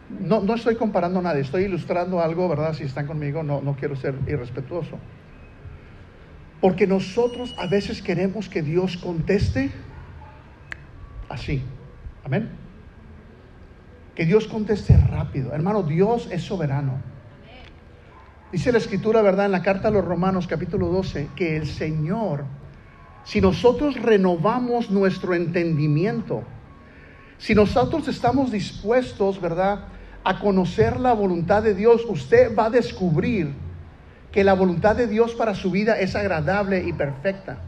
no, 0.09 0.41
no 0.41 0.55
estoy 0.55 0.77
comparando 0.77 1.21
nada, 1.21 1.39
estoy 1.39 1.65
ilustrando 1.65 2.21
algo, 2.21 2.49
¿verdad? 2.49 2.75
Si 2.75 2.85
están 2.85 3.07
conmigo, 3.07 3.43
no, 3.43 3.61
no 3.61 3.75
quiero 3.77 3.97
ser 3.97 4.15
irrespetuoso. 4.27 4.99
Porque 6.61 6.87
nosotros 6.87 7.55
a 7.59 7.67
veces 7.67 8.03
queremos 8.03 8.49
que 8.49 8.63
Dios 8.63 8.97
conteste 8.97 9.71
así. 11.29 11.63
Amén. 12.25 12.51
Que 14.15 14.25
Dios 14.25 14.47
conteste 14.47 14.97
rápido. 14.97 15.53
Hermano, 15.53 15.83
Dios 15.83 16.29
es 16.31 16.43
soberano. 16.43 17.01
Dice 18.53 18.73
la 18.73 18.79
escritura, 18.79 19.23
¿verdad? 19.23 19.47
En 19.47 19.53
la 19.53 19.63
carta 19.63 19.89
a 19.89 19.91
los 19.91 20.05
Romanos 20.05 20.47
capítulo 20.47 20.87
12, 20.89 21.31
que 21.35 21.57
el 21.57 21.67
Señor, 21.67 22.45
si 23.25 23.41
nosotros 23.41 24.01
renovamos 24.01 24.91
nuestro 24.91 25.35
entendimiento, 25.35 26.45
si 27.39 27.55
nosotros 27.55 28.09
estamos 28.09 28.51
dispuestos, 28.51 29.41
¿verdad? 29.41 29.89
A 30.26 30.40
conocer 30.40 30.99
la 30.99 31.12
voluntad 31.12 31.62
de 31.62 31.73
Dios, 31.73 32.04
usted 32.09 32.52
va 32.56 32.64
a 32.64 32.71
descubrir 32.71 33.54
que 34.33 34.42
la 34.42 34.54
voluntad 34.54 34.97
de 34.97 35.06
Dios 35.06 35.35
para 35.35 35.54
su 35.54 35.71
vida 35.71 36.00
es 36.00 36.16
agradable 36.16 36.83
y 36.85 36.92
perfecta. 36.92 37.59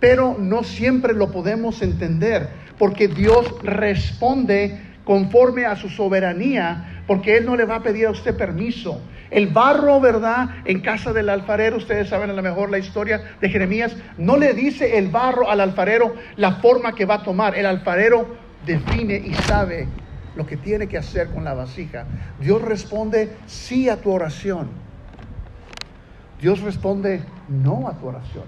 Pero 0.00 0.34
no 0.40 0.64
siempre 0.64 1.14
lo 1.14 1.30
podemos 1.30 1.82
entender, 1.82 2.48
porque 2.80 3.06
Dios 3.06 3.54
responde 3.62 4.76
conforme 5.04 5.66
a 5.66 5.76
su 5.76 5.88
soberanía, 5.88 7.04
porque 7.06 7.36
Él 7.36 7.46
no 7.46 7.54
le 7.54 7.64
va 7.64 7.76
a 7.76 7.82
pedir 7.84 8.06
a 8.06 8.10
usted 8.10 8.36
permiso. 8.36 9.00
El 9.30 9.46
barro, 9.46 10.00
¿verdad? 10.00 10.48
En 10.64 10.80
casa 10.80 11.12
del 11.12 11.28
alfarero, 11.28 11.76
ustedes 11.76 12.08
saben 12.08 12.30
a 12.30 12.32
lo 12.32 12.42
mejor 12.42 12.70
la 12.70 12.78
historia 12.78 13.22
de 13.40 13.48
Jeremías, 13.48 13.96
no 14.18 14.36
le 14.36 14.52
dice 14.52 14.98
el 14.98 15.10
barro 15.10 15.48
al 15.48 15.60
alfarero 15.60 16.12
la 16.34 16.56
forma 16.56 16.96
que 16.96 17.04
va 17.04 17.14
a 17.14 17.22
tomar. 17.22 17.54
El 17.54 17.66
alfarero 17.66 18.36
define 18.66 19.14
y 19.14 19.32
sabe 19.32 19.86
lo 20.36 20.46
que 20.46 20.56
tiene 20.56 20.86
que 20.86 20.98
hacer 20.98 21.30
con 21.30 21.44
la 21.44 21.54
vasija. 21.54 22.04
Dios 22.38 22.62
responde 22.62 23.34
sí 23.46 23.88
a 23.88 24.00
tu 24.00 24.12
oración. 24.12 24.68
Dios 26.40 26.60
responde 26.60 27.24
no 27.48 27.88
a 27.88 27.94
tu 27.94 28.06
oración. 28.06 28.44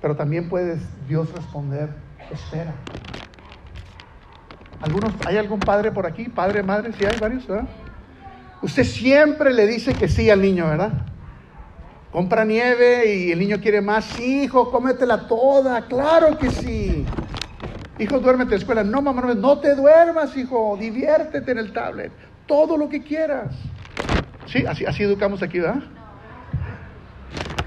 Pero 0.00 0.16
también 0.16 0.48
puede 0.48 0.78
Dios 1.08 1.32
responder, 1.32 1.90
espera. 2.30 2.72
Algunos, 4.80 5.12
¿Hay 5.26 5.36
algún 5.36 5.60
padre 5.60 5.92
por 5.92 6.06
aquí? 6.06 6.28
¿Padre, 6.28 6.62
madre? 6.62 6.92
Sí, 6.92 7.04
hay 7.04 7.18
varios, 7.18 7.46
¿verdad? 7.46 7.68
Usted 8.62 8.84
siempre 8.84 9.52
le 9.52 9.66
dice 9.66 9.94
que 9.94 10.08
sí 10.08 10.30
al 10.30 10.40
niño, 10.40 10.66
¿verdad? 10.66 10.92
Compra 12.12 12.44
nieve 12.44 13.14
y 13.14 13.32
el 13.32 13.38
niño 13.38 13.60
quiere 13.60 13.80
más. 13.80 14.18
hijo, 14.20 14.70
cómetela 14.70 15.26
toda. 15.26 15.86
Claro 15.86 16.36
que 16.36 16.50
sí. 16.50 17.06
Hijo, 18.02 18.18
duérmete 18.18 18.56
escuela. 18.56 18.82
No, 18.82 19.00
mamá, 19.00 19.22
no, 19.22 19.34
no 19.34 19.58
te 19.60 19.76
duermas, 19.76 20.36
hijo. 20.36 20.76
Diviértete 20.76 21.52
en 21.52 21.58
el 21.58 21.72
tablet. 21.72 22.10
Todo 22.46 22.76
lo 22.76 22.88
que 22.88 23.00
quieras. 23.00 23.54
Sí, 24.46 24.66
así, 24.66 24.84
así 24.84 25.04
educamos 25.04 25.40
aquí, 25.40 25.60
¿verdad? 25.60 25.84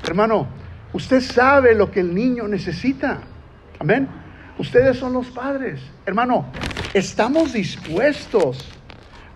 Hermano, 0.06 0.48
usted 0.92 1.22
sabe 1.22 1.74
lo 1.74 1.90
que 1.90 2.02
el 2.02 2.14
niño 2.14 2.50
necesita. 2.50 3.22
Amén. 3.80 4.10
Ustedes 4.58 4.98
son 4.98 5.14
los 5.14 5.28
padres. 5.28 5.80
Hermano, 6.06 6.48
estamos 6.94 7.54
dispuestos 7.54 8.70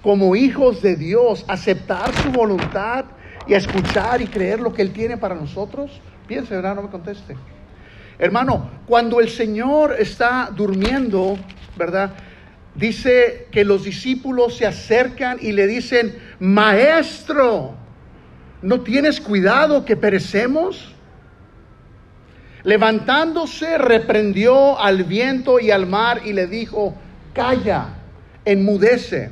como 0.01 0.36
hijos 0.36 0.82
de 0.82 0.98
Dios, 0.98 1.46
aceptar 1.48 2.13
su 2.13 2.29
voluntad 2.29 3.06
y 3.48 3.53
a 3.53 3.58
escuchar 3.58 4.22
y 4.22 4.27
creer 4.27 4.60
lo 4.60 4.74
que 4.74 4.82
Él 4.82 4.91
tiene 4.91 5.15
para 5.15 5.36
nosotros? 5.36 6.01
Piense, 6.27 6.56
¿verdad? 6.56 6.75
No 6.75 6.82
me 6.84 6.89
conteste. 6.89 7.38
Hermano, 8.20 8.70
cuando 8.86 9.22
el 9.22 9.30
Señor 9.30 9.96
está 9.98 10.52
durmiendo, 10.54 11.38
¿verdad? 11.78 12.12
Dice 12.76 13.48
que 13.50 13.64
los 13.64 13.86
discípulos 13.86 14.58
se 14.58 14.66
acercan 14.66 15.38
y 15.42 15.54
le 15.54 15.68
dicen, 15.68 16.20
Maestro, 16.40 17.76
¿no 18.62 18.82
tienes 18.82 19.22
cuidado 19.22 19.86
que 19.86 19.96
perecemos? 19.96 20.94
Levantándose, 22.64 23.78
reprendió 23.78 24.78
al 24.78 25.06
viento 25.06 25.62
y 25.62 25.72
al 25.72 25.88
mar 25.88 26.22
y 26.26 26.34
le 26.34 26.46
dijo, 26.46 26.96
Calla, 27.34 28.00
enmudece. 28.44 29.32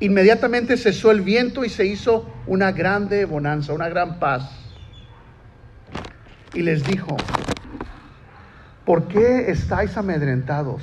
Inmediatamente 0.00 0.76
cesó 0.76 1.10
el 1.10 1.22
viento 1.22 1.64
y 1.64 1.70
se 1.70 1.86
hizo 1.86 2.30
una 2.46 2.72
grande 2.72 3.24
bonanza, 3.24 3.72
una 3.72 3.88
gran 3.88 4.18
paz. 4.18 4.50
Y 6.52 6.60
les 6.60 6.84
dijo, 6.84 7.16
¿por 8.84 9.08
qué 9.08 9.50
estáis 9.50 9.96
amedrentados? 9.96 10.82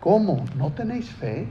¿Cómo? 0.00 0.44
¿No 0.56 0.72
tenéis 0.72 1.10
fe? 1.10 1.46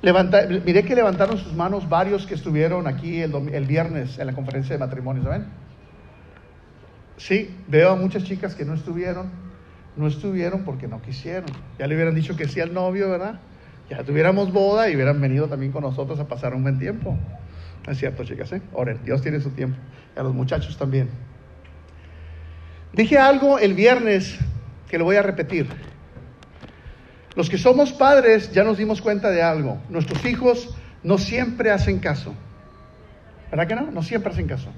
Levanta, 0.00 0.46
miré 0.46 0.84
que 0.84 0.94
levantaron 0.94 1.38
sus 1.38 1.52
manos 1.54 1.88
varios 1.88 2.26
que 2.26 2.34
estuvieron 2.34 2.86
aquí 2.86 3.20
el, 3.20 3.34
el 3.52 3.66
viernes 3.66 4.18
en 4.18 4.26
la 4.26 4.32
conferencia 4.32 4.74
de 4.74 4.78
matrimonios, 4.78 5.24
¿saben? 5.24 5.46
Sí, 7.16 7.56
veo 7.66 7.90
a 7.90 7.96
muchas 7.96 8.22
chicas 8.22 8.54
que 8.54 8.64
no 8.64 8.74
estuvieron, 8.74 9.30
no 9.96 10.06
estuvieron 10.06 10.64
porque 10.64 10.86
no 10.86 11.02
quisieron. 11.02 11.50
Ya 11.78 11.88
le 11.88 11.96
hubieran 11.96 12.14
dicho 12.14 12.36
que 12.36 12.46
sí 12.46 12.60
al 12.60 12.72
novio, 12.72 13.10
¿verdad? 13.10 13.40
ya 13.88 14.04
tuviéramos 14.04 14.52
boda 14.52 14.90
y 14.90 14.94
hubieran 14.94 15.20
venido 15.20 15.48
también 15.48 15.72
con 15.72 15.82
nosotros 15.82 16.20
a 16.20 16.28
pasar 16.28 16.54
un 16.54 16.62
buen 16.62 16.78
tiempo. 16.78 17.16
es 17.86 17.98
cierto, 17.98 18.24
chicas, 18.24 18.52
¿eh? 18.52 18.62
Oren, 18.72 19.00
Dios 19.04 19.22
tiene 19.22 19.40
su 19.40 19.50
tiempo. 19.50 19.78
Y 20.14 20.20
a 20.20 20.22
los 20.22 20.34
muchachos 20.34 20.76
también. 20.76 21.08
Dije 22.92 23.18
algo 23.18 23.58
el 23.58 23.74
viernes 23.74 24.38
que 24.88 24.98
lo 24.98 25.04
voy 25.04 25.16
a 25.16 25.22
repetir. 25.22 25.68
Los 27.34 27.48
que 27.48 27.58
somos 27.58 27.92
padres 27.92 28.50
ya 28.52 28.64
nos 28.64 28.78
dimos 28.78 29.00
cuenta 29.00 29.30
de 29.30 29.42
algo. 29.42 29.78
Nuestros 29.88 30.24
hijos 30.24 30.74
no 31.02 31.18
siempre 31.18 31.70
hacen 31.70 31.98
caso. 31.98 32.34
¿Verdad 33.50 33.68
que 33.68 33.74
no? 33.76 33.90
No 33.90 34.02
siempre 34.02 34.32
hacen 34.32 34.46
caso. 34.46 34.70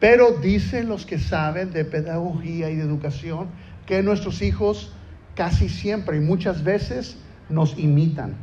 Pero 0.00 0.32
dicen 0.32 0.88
los 0.88 1.06
que 1.06 1.18
saben 1.18 1.72
de 1.72 1.84
pedagogía 1.84 2.70
y 2.70 2.76
de 2.76 2.82
educación 2.82 3.48
que 3.86 4.02
nuestros 4.02 4.42
hijos 4.42 4.92
casi 5.34 5.68
siempre 5.68 6.16
y 6.16 6.20
muchas 6.20 6.64
veces 6.64 7.18
nos 7.48 7.78
imitan. 7.78 8.34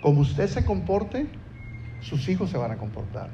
Como 0.00 0.20
usted 0.20 0.48
se 0.48 0.64
comporte, 0.64 1.26
sus 2.00 2.28
hijos 2.28 2.50
se 2.50 2.58
van 2.58 2.72
a 2.72 2.76
comportar. 2.76 3.30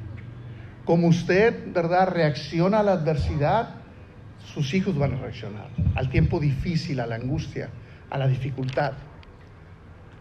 Como 0.85 1.07
usted, 1.07 1.71
¿verdad?, 1.73 2.09
reacciona 2.09 2.79
a 2.79 2.83
la 2.83 2.93
adversidad, 2.93 3.69
sus 4.53 4.73
hijos 4.73 4.97
van 4.97 5.13
a 5.13 5.17
reaccionar. 5.17 5.67
Al 5.95 6.09
tiempo 6.09 6.39
difícil, 6.39 6.99
a 6.99 7.07
la 7.07 7.15
angustia, 7.15 7.69
a 8.09 8.17
la 8.17 8.27
dificultad. 8.27 8.93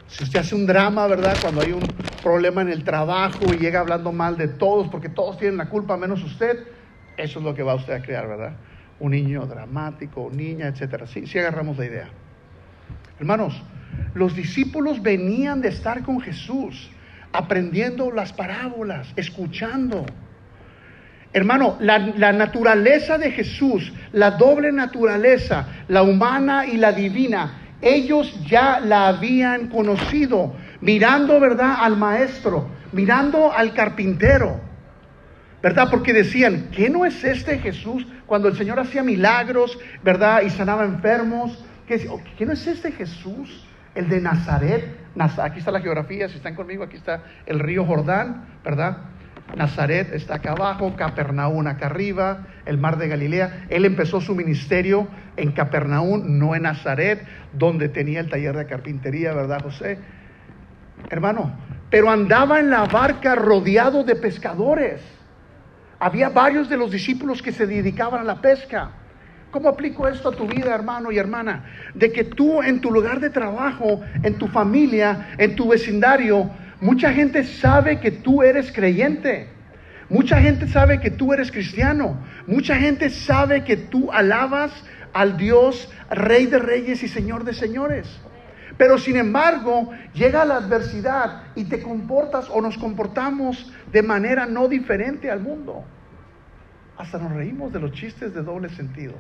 Si 0.07 0.25
usted 0.25 0.41
hace 0.41 0.55
un 0.55 0.67
drama, 0.67 1.07
¿verdad? 1.07 1.41
Cuando 1.41 1.63
hay 1.63 1.73
un 1.73 1.81
problema 2.23 2.63
en 2.63 2.69
el 2.69 2.85
trabajo 2.85 3.53
y 3.53 3.59
llega 3.59 3.81
hablando 3.81 4.13
mal 4.13 4.37
de 4.37 4.47
todos, 4.47 4.89
porque 4.89 5.09
todos 5.09 5.39
tienen 5.39 5.57
la 5.57 5.69
culpa 5.69 5.97
menos 5.97 6.23
usted, 6.23 6.59
eso 7.17 7.39
es 7.39 7.45
lo 7.45 7.55
que 7.55 7.63
va 7.63 7.75
usted 7.75 7.95
a 7.95 8.03
crear, 8.03 8.29
¿verdad? 8.29 8.53
Un 9.01 9.13
niño 9.13 9.47
dramático, 9.47 10.31
niña, 10.33 10.69
etcétera. 10.69 11.07
Sí, 11.07 11.39
agarramos 11.39 11.77
la 11.79 11.87
idea. 11.87 12.09
Hermanos, 13.19 13.63
los 14.15 14.37
discípulos 14.37 15.03
venían 15.03 15.61
de 15.61 15.69
estar 15.69 16.03
con 16.03 16.21
Jesús, 16.21 16.91
aprendiendo 17.33 18.11
las 18.11 18.33
parábolas, 18.33 19.13
escuchando. 19.17 20.05
Hermano, 21.35 21.79
la, 21.81 22.33
naturaleza 22.33 23.17
de 23.17 23.31
Jesús, 23.31 23.93
la 24.13 24.33
doble 24.33 24.71
naturaleza, 24.71 25.67
la 25.89 26.03
humana 26.03 26.67
y 26.67 26.77
la 26.77 26.93
divina, 26.93 27.77
ellos 27.81 28.39
ya 28.47 28.81
la 28.81 29.09
habían 29.09 29.69
conocido, 29.69 30.55
mirando, 30.81 31.41
¿verdad?, 31.41 31.77
al 31.81 31.97
maestro, 31.97 32.69
mirando 32.93 33.51
al 33.51 33.73
carpintero, 33.73 34.61
¿verdad? 35.63 35.89
Porque 35.91 36.13
decían, 36.13 36.69
¿qué 36.71 36.91
no 36.91 37.07
es 37.07 37.25
este 37.25 37.59
Jesús 37.59 38.07
cuando 38.27 38.49
el 38.49 38.57
Señor 38.57 38.79
hacía 38.79 39.03
milagros, 39.03 39.79
¿verdad? 40.03 40.43
Y 40.43 40.51
sanaba 40.51 40.85
enfermos. 40.85 41.65
¿Qué, 41.87 42.09
¿qué 42.37 42.47
no 42.47 42.53
es 42.53 42.67
este 42.67 42.93
Jesús? 42.93 43.67
el 43.95 44.09
de 44.09 44.21
Nazaret. 44.21 44.99
Aquí 45.39 45.59
está 45.59 45.71
la 45.71 45.81
geografía, 45.81 46.29
si 46.29 46.37
están 46.37 46.55
conmigo, 46.55 46.85
aquí 46.85 46.97
está 46.97 47.23
el 47.47 47.59
río 47.59 47.85
Jordán, 47.85 48.47
¿verdad? 48.65 48.99
Nazaret 49.55 50.13
está 50.15 50.37
acá 50.37 50.53
abajo, 50.53 50.97
Capernaum 50.97 51.67
acá 51.67 51.87
arriba, 51.87 52.47
el 52.65 52.79
mar 52.79 52.97
de 52.97 53.09
Galilea. 53.09 53.67
Él 53.69 53.85
empezó 53.85 54.21
su 54.21 54.35
ministerio 54.35 55.09
en 55.37 55.53
Capernaum, 55.53 56.39
no 56.39 56.55
en 56.55 56.63
Nazaret, 56.63 57.25
donde 57.53 57.89
tenía 57.89 58.21
el 58.21 58.29
taller 58.29 58.57
de 58.57 58.67
carpintería, 58.67 59.35
¿verdad, 59.35 59.63
José? 59.63 59.99
Hermano, 61.11 61.53
pero 61.91 62.11
andaba 62.11 62.61
en 62.61 62.71
la 62.71 62.85
barca 62.85 63.35
rodeado 63.35 64.05
de 64.05 64.17
pescadores. 64.17 65.03
Había 65.99 66.31
varios 66.31 66.69
de 66.69 66.77
los 66.77 66.91
discípulos 66.91 67.43
que 67.43 67.53
se 67.53 67.67
dedicaban 67.67 68.23
a 68.23 68.25
la 68.25 68.41
pesca. 68.41 68.91
¿Cómo 69.51 69.69
aplico 69.69 70.09
esto 70.09 70.31
a 70.31 70.33
tu 70.33 70.47
vida, 70.47 70.75
hermano 70.75 71.13
y 71.13 71.19
hermana? 71.19 71.67
De 71.95 72.11
que 72.11 72.25
tú 72.25 72.63
en 72.63 72.81
tu 72.81 72.91
lugar 72.91 73.21
de 73.21 73.29
trabajo, 73.29 74.01
en 74.23 74.39
tu 74.39 74.49
familia, 74.49 75.35
en 75.37 75.55
tu 75.55 75.69
vecindario, 75.69 76.51
mucha 76.83 77.15
gente 77.15 77.45
sabe 77.45 77.99
que 77.99 78.11
tú 78.11 78.43
eres 78.43 78.71
creyente. 78.71 79.49
Mucha 80.11 80.39
gente 80.43 80.69
sabe 80.69 81.01
que 81.01 81.11
tú 81.11 81.33
eres 81.33 81.51
cristiano. 81.51 82.23
Mucha 82.47 82.77
gente 82.77 83.09
sabe 83.09 83.65
que 83.65 83.79
tú 83.79 84.13
alabas 84.13 84.71
al 85.15 85.39
Dios, 85.39 85.91
Rey 86.11 86.45
de 86.45 86.59
Reyes 86.59 87.03
y 87.03 87.09
Señor 87.09 87.45
de 87.45 87.55
Señores. 87.55 88.21
Pero 88.77 88.99
sin 88.99 89.17
embargo, 89.17 89.91
llega 90.13 90.45
la 90.45 90.57
adversidad 90.57 91.45
y 91.55 91.65
te 91.65 91.81
comportas 91.81 92.51
o 92.51 92.61
nos 92.61 92.77
comportamos 92.77 93.73
de 93.91 94.03
manera 94.03 94.45
no 94.45 94.69
diferente 94.69 95.31
al 95.31 95.41
mundo. 95.41 95.85
Hasta 96.99 97.19
nos 97.19 97.33
reímos 97.33 97.73
de 97.73 97.81
los 97.81 97.93
chistes 97.93 98.35
de 98.35 98.43
doble 98.43 98.69
sentido 98.69 99.15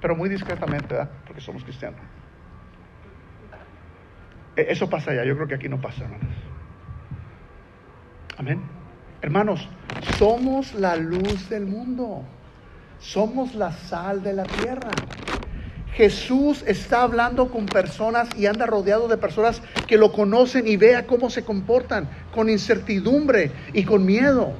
pero 0.00 0.16
muy 0.16 0.28
discretamente, 0.28 0.94
¿verdad? 0.94 1.10
Porque 1.26 1.40
somos 1.40 1.62
cristianos. 1.62 2.00
E, 4.56 4.66
eso 4.70 4.88
pasa 4.88 5.10
allá, 5.12 5.24
yo 5.24 5.36
creo 5.36 5.48
que 5.48 5.54
aquí 5.54 5.68
no 5.68 5.80
pasa, 5.80 6.04
hermanos. 6.04 6.26
Amén. 8.40 8.62
Hermanos, 9.20 9.68
somos 10.16 10.72
la 10.72 10.96
luz 10.96 11.50
del 11.50 11.66
mundo. 11.66 12.22
Somos 12.98 13.54
la 13.54 13.70
sal 13.70 14.22
de 14.22 14.32
la 14.32 14.44
tierra. 14.44 14.88
Jesús 15.92 16.64
está 16.66 17.02
hablando 17.02 17.50
con 17.50 17.66
personas 17.66 18.30
y 18.38 18.46
anda 18.46 18.64
rodeado 18.64 19.08
de 19.08 19.18
personas 19.18 19.60
que 19.86 19.98
lo 19.98 20.10
conocen 20.10 20.66
y 20.66 20.78
vea 20.78 21.06
cómo 21.06 21.28
se 21.28 21.44
comportan 21.44 22.08
con 22.34 22.48
incertidumbre 22.48 23.52
y 23.74 23.84
con 23.84 24.06
miedo. 24.06 24.54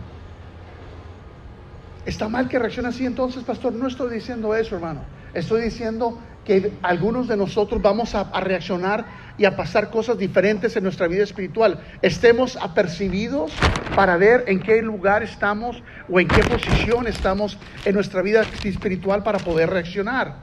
¿Está 2.04 2.28
mal 2.28 2.50
que 2.50 2.58
reaccione 2.58 2.88
así 2.88 3.06
entonces, 3.06 3.44
pastor? 3.44 3.72
No 3.72 3.88
estoy 3.88 4.12
diciendo 4.12 4.54
eso, 4.54 4.74
hermano. 4.74 5.00
Estoy 5.32 5.62
diciendo 5.62 6.18
que 6.44 6.72
algunos 6.82 7.28
de 7.28 7.36
nosotros 7.36 7.80
vamos 7.80 8.14
a, 8.14 8.24
reaccionar 8.40 9.06
y 9.40 9.46
a 9.46 9.57
pasar 9.57 9.88
cosas 9.88 10.18
diferentes 10.18 10.76
en 10.76 10.83
nuestra 10.83 11.09
vida 11.09 11.24
espiritual. 11.24 11.81
Estemos 12.03 12.59
apercibidos 12.61 13.50
para 13.96 14.18
ver 14.18 14.44
en 14.48 14.61
qué 14.61 14.83
lugar 14.83 15.22
estamos 15.22 15.83
o 16.11 16.20
en 16.20 16.29
qué 16.29 16.44
posición 16.44 17.07
estamos 17.07 17.57
en 17.87 17.94
nuestra 17.94 18.20
vida 18.20 18.42
espiritual 18.62 19.22
para 19.22 19.38
poder 19.38 19.70
reaccionar. 19.70 20.37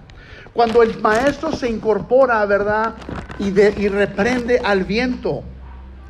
Cuando 0.52 0.82
el 0.82 1.00
maestro 1.00 1.52
se 1.52 1.70
incorpora, 1.70 2.44
¿verdad? 2.48 2.96
Y, 3.38 3.50
y 3.50 3.88
reprende 3.88 4.60
al 4.64 4.84
viento, 4.84 5.44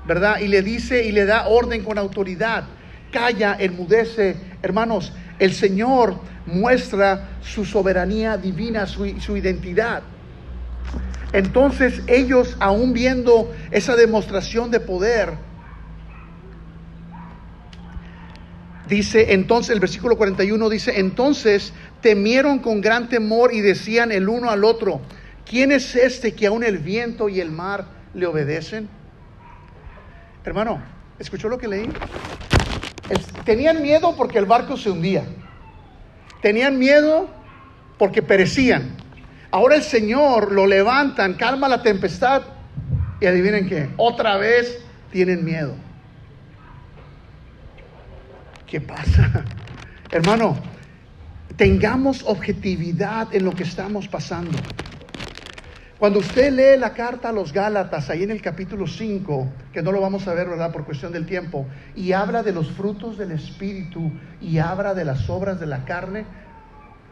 ¿verdad? 0.06 0.40
Y 0.40 0.48
le 0.48 0.62
dice 0.62 1.04
y 1.04 1.12
le 1.12 1.26
da 1.26 1.50
orden 1.50 1.84
con 1.84 1.98
autoridad. 1.98 2.64
Calla, 3.12 3.58
enmudece. 3.60 4.38
Hermanos, 4.62 5.12
el 5.40 5.54
Señor 5.54 6.16
muestra 6.46 7.32
su 7.42 7.66
soberanía 7.66 8.38
divina, 8.38 8.88
su, 8.88 9.06
identidad. 9.06 10.04
Entonces 11.34 12.02
ellos, 12.08 12.56
aún 12.60 12.94
viendo 12.94 13.54
esa 13.72 13.96
demostración 13.96 14.72
de 14.72 14.80
poder, 14.80 15.48
Dice 18.88 19.34
entonces, 19.34 19.72
el 19.72 19.82
versículo 19.82 20.18
41 20.18 20.70
dice, 20.70 21.00
entonces 21.00 21.74
temieron 22.02 22.60
con 22.60 22.80
gran 22.80 23.10
temor 23.10 23.54
y 23.54 23.60
decían 23.60 24.14
el 24.14 24.30
uno 24.30 24.50
al 24.50 24.64
otro, 24.64 25.02
¿quién 25.46 25.74
es 25.74 25.96
este 25.96 26.34
que 26.34 26.48
aún 26.48 26.64
el 26.64 26.78
viento 26.78 27.28
y 27.28 27.42
el 27.42 27.52
mar 27.52 27.86
le 28.14 28.26
obedecen? 28.28 28.88
Hermano, 30.46 30.82
¿escuchó 31.20 31.50
lo 31.50 31.58
que 31.58 31.68
leí? 31.68 31.90
tenían 33.46 33.82
miedo 33.82 34.14
porque 34.18 34.38
el 34.38 34.46
barco 34.46 34.76
se 34.76 34.90
hundía. 34.90 35.24
Tenían 36.42 36.78
miedo 36.78 37.30
porque 37.98 38.22
perecían. 38.22 38.96
Ahora 39.52 39.76
el 39.76 39.84
Señor 39.84 40.52
lo 40.52 40.66
levantan, 40.66 41.36
calma 41.36 41.68
la 41.68 41.82
tempestad 41.82 42.44
y 43.20 43.26
adivinen 43.26 43.68
qué, 43.68 43.90
otra 43.98 44.38
vez 44.38 44.80
tienen 45.12 45.44
miedo. 45.44 45.74
¿Qué 48.66 48.82
pasa? 48.82 49.46
Hermano, 50.12 50.58
tengamos 51.56 52.24
objetividad 52.26 53.34
en 53.34 53.46
lo 53.46 53.52
que 53.52 53.64
estamos 53.64 54.08
pasando. 54.08 54.58
Cuando 55.98 56.20
usted 56.20 56.52
lee 56.52 56.80
la 56.80 56.94
carta 56.94 57.30
a 57.30 57.32
los 57.32 57.52
Gálatas, 57.52 58.12
ahí 58.12 58.22
en 58.22 58.30
el 58.30 58.40
capítulo 58.40 58.86
5, 58.86 59.48
que 59.74 59.82
no 59.82 59.92
lo 59.92 60.00
vamos 60.00 60.28
a 60.28 60.34
ver, 60.36 60.48
¿verdad? 60.48 60.72
Por 60.72 60.86
cuestión 60.86 61.12
del 61.12 61.26
tiempo, 61.26 61.66
y 61.96 62.12
habla 62.12 62.44
de 62.44 62.52
los 62.52 62.70
frutos 62.72 63.18
del 63.18 63.32
Espíritu 63.32 64.12
y 64.40 64.60
habla 64.60 64.94
de 64.94 65.06
las 65.06 65.28
obras 65.28 65.60
de 65.60 65.66
la 65.66 65.86
carne, 65.86 66.26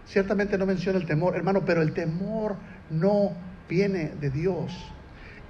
ciertamente 0.08 0.58
no 0.58 0.66
menciona 0.66 0.98
el 0.98 1.06
temor, 1.06 1.36
hermano, 1.36 1.64
pero 1.66 1.82
el 1.82 1.94
temor 1.94 2.56
no 2.90 3.32
viene 3.68 4.14
de 4.20 4.30
Dios. 4.30 4.72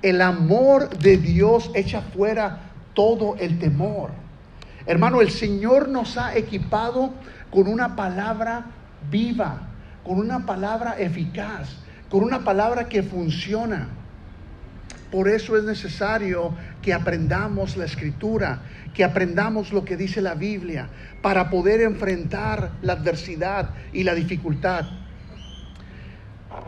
El 0.01 0.21
amor 0.21 0.89
de 0.97 1.17
Dios 1.17 1.71
echa 1.73 2.01
fuera 2.01 2.59
todo 2.93 3.35
el 3.37 3.59
temor. 3.59 4.11
Hermano, 4.85 5.21
el 5.21 5.31
Señor 5.31 5.89
nos 5.89 6.17
ha 6.17 6.35
equipado 6.35 7.13
con 7.49 7.67
una 7.67 7.95
palabra 7.95 8.65
viva, 9.09 9.61
con 10.03 10.19
una 10.19 10.45
palabra 10.45 10.95
eficaz, 10.99 11.77
con 12.09 12.23
una 12.23 12.43
palabra 12.43 12.87
que 12.87 13.01
funciona. 13.01 13.87
Por 15.11 15.27
eso 15.27 15.57
es 15.57 15.63
necesario 15.63 16.53
que 16.85 16.93
aprendamos 16.93 17.77
la 17.77 17.85
escritura, 17.85 18.61
que 18.93 19.03
aprendamos 19.03 19.73
lo 19.73 19.83
que 19.83 19.97
dice 19.97 20.21
la 20.21 20.35
Biblia, 20.35 20.87
para 21.23 21.49
poder 21.49 21.81
enfrentar 21.81 22.73
la 22.83 22.93
adversidad 22.93 23.71
y 23.91 24.03
la 24.03 24.13
dificultad. 24.13 24.85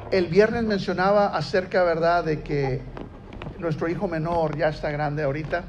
El 0.09 0.25
viernes 0.25 0.63
mencionaba 0.63 1.37
acerca, 1.37 1.83
¿verdad?, 1.83 2.23
de 2.23 2.41
que 2.41 2.81
nuestro 3.59 3.89
hijo 3.89 4.07
menor 4.07 4.57
ya 4.57 4.69
está 4.69 4.89
grande 4.89 5.21
ahorita 5.21 5.65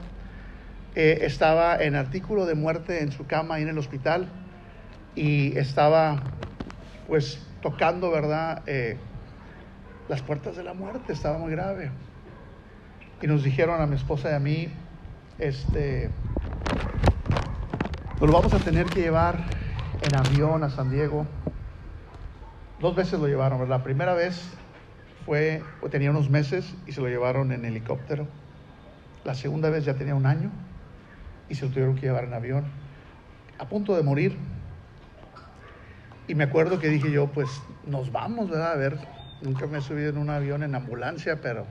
eh, 0.95 1.19
estaba 1.27 1.77
en 1.77 1.95
artículo 1.95 2.47
de 2.47 2.55
muerte 2.55 3.03
en 3.03 3.13
su 3.13 3.27
cama 3.27 3.57
ahí 3.57 3.65
en 3.65 3.69
el 3.69 3.77
hospital 3.77 4.29
y 5.15 5.59
estaba 5.59 6.23
pues 7.07 7.47
tocando, 7.61 8.11
¿verdad? 8.11 8.63
Eh, 8.65 8.97
las 10.09 10.23
puertas 10.23 10.57
de 10.57 10.65
la 10.65 10.73
muerte, 10.73 11.13
estaba 11.13 11.37
muy 11.37 11.51
grave. 11.51 11.91
Y 13.21 13.27
nos 13.27 13.43
dijeron 13.43 13.81
a 13.81 13.87
mi 13.87 13.97
esposa 13.97 14.31
y 14.31 14.35
a 14.35 14.39
mí, 14.39 14.69
este, 15.39 16.11
lo 18.21 18.33
vamos 18.33 18.53
a 18.53 18.59
tener 18.59 18.87
que 18.87 19.01
llevar 19.01 19.45
en 20.03 20.15
avión 20.17 20.63
a 20.63 20.71
San 20.71 20.91
Diego. 20.91 21.27
Dos 22.81 22.95
veces 22.95 23.19
lo 23.19 23.27
llevaron, 23.27 23.59
¿verdad? 23.59 23.79
La 23.79 23.85
primera 23.85 24.15
vez 24.15 24.51
fue, 25.25 25.63
tenía 25.91 26.11
unos 26.11 26.31
meses 26.31 26.75
y 26.87 26.93
se 26.93 27.01
lo 27.01 27.09
llevaron 27.09 27.53
en 27.53 27.65
helicóptero. 27.65 28.27
La 29.25 29.35
segunda 29.35 29.71
vez 29.71 29.85
ya 29.85 29.95
tenía 29.95 30.15
un 30.15 30.27
año 30.27 30.51
y 31.49 31.55
se 31.55 31.67
lo 31.67 31.71
tuvieron 31.71 31.97
que 31.97 32.03
llevar 32.03 32.25
en 32.25 32.35
avión, 32.35 32.65
a 33.59 33.69
punto 33.69 33.97
de 33.97 34.03
morir. 34.03 34.37
Y 36.29 36.35
me 36.35 36.45
acuerdo 36.45 36.79
que 36.79 36.89
dije 36.89 37.11
yo, 37.11 37.27
pues 37.29 37.49
nos 37.87 38.13
vamos, 38.13 38.51
¿verdad? 38.51 38.73
A 38.73 38.77
ver, 38.77 38.99
nunca 39.43 39.67
me 39.67 39.79
he 39.79 39.81
subido 39.81 40.11
en 40.11 40.19
un 40.19 40.31
avión 40.31 40.63
en 40.63 40.75
ambulancia, 40.75 41.41
pero 41.41 41.67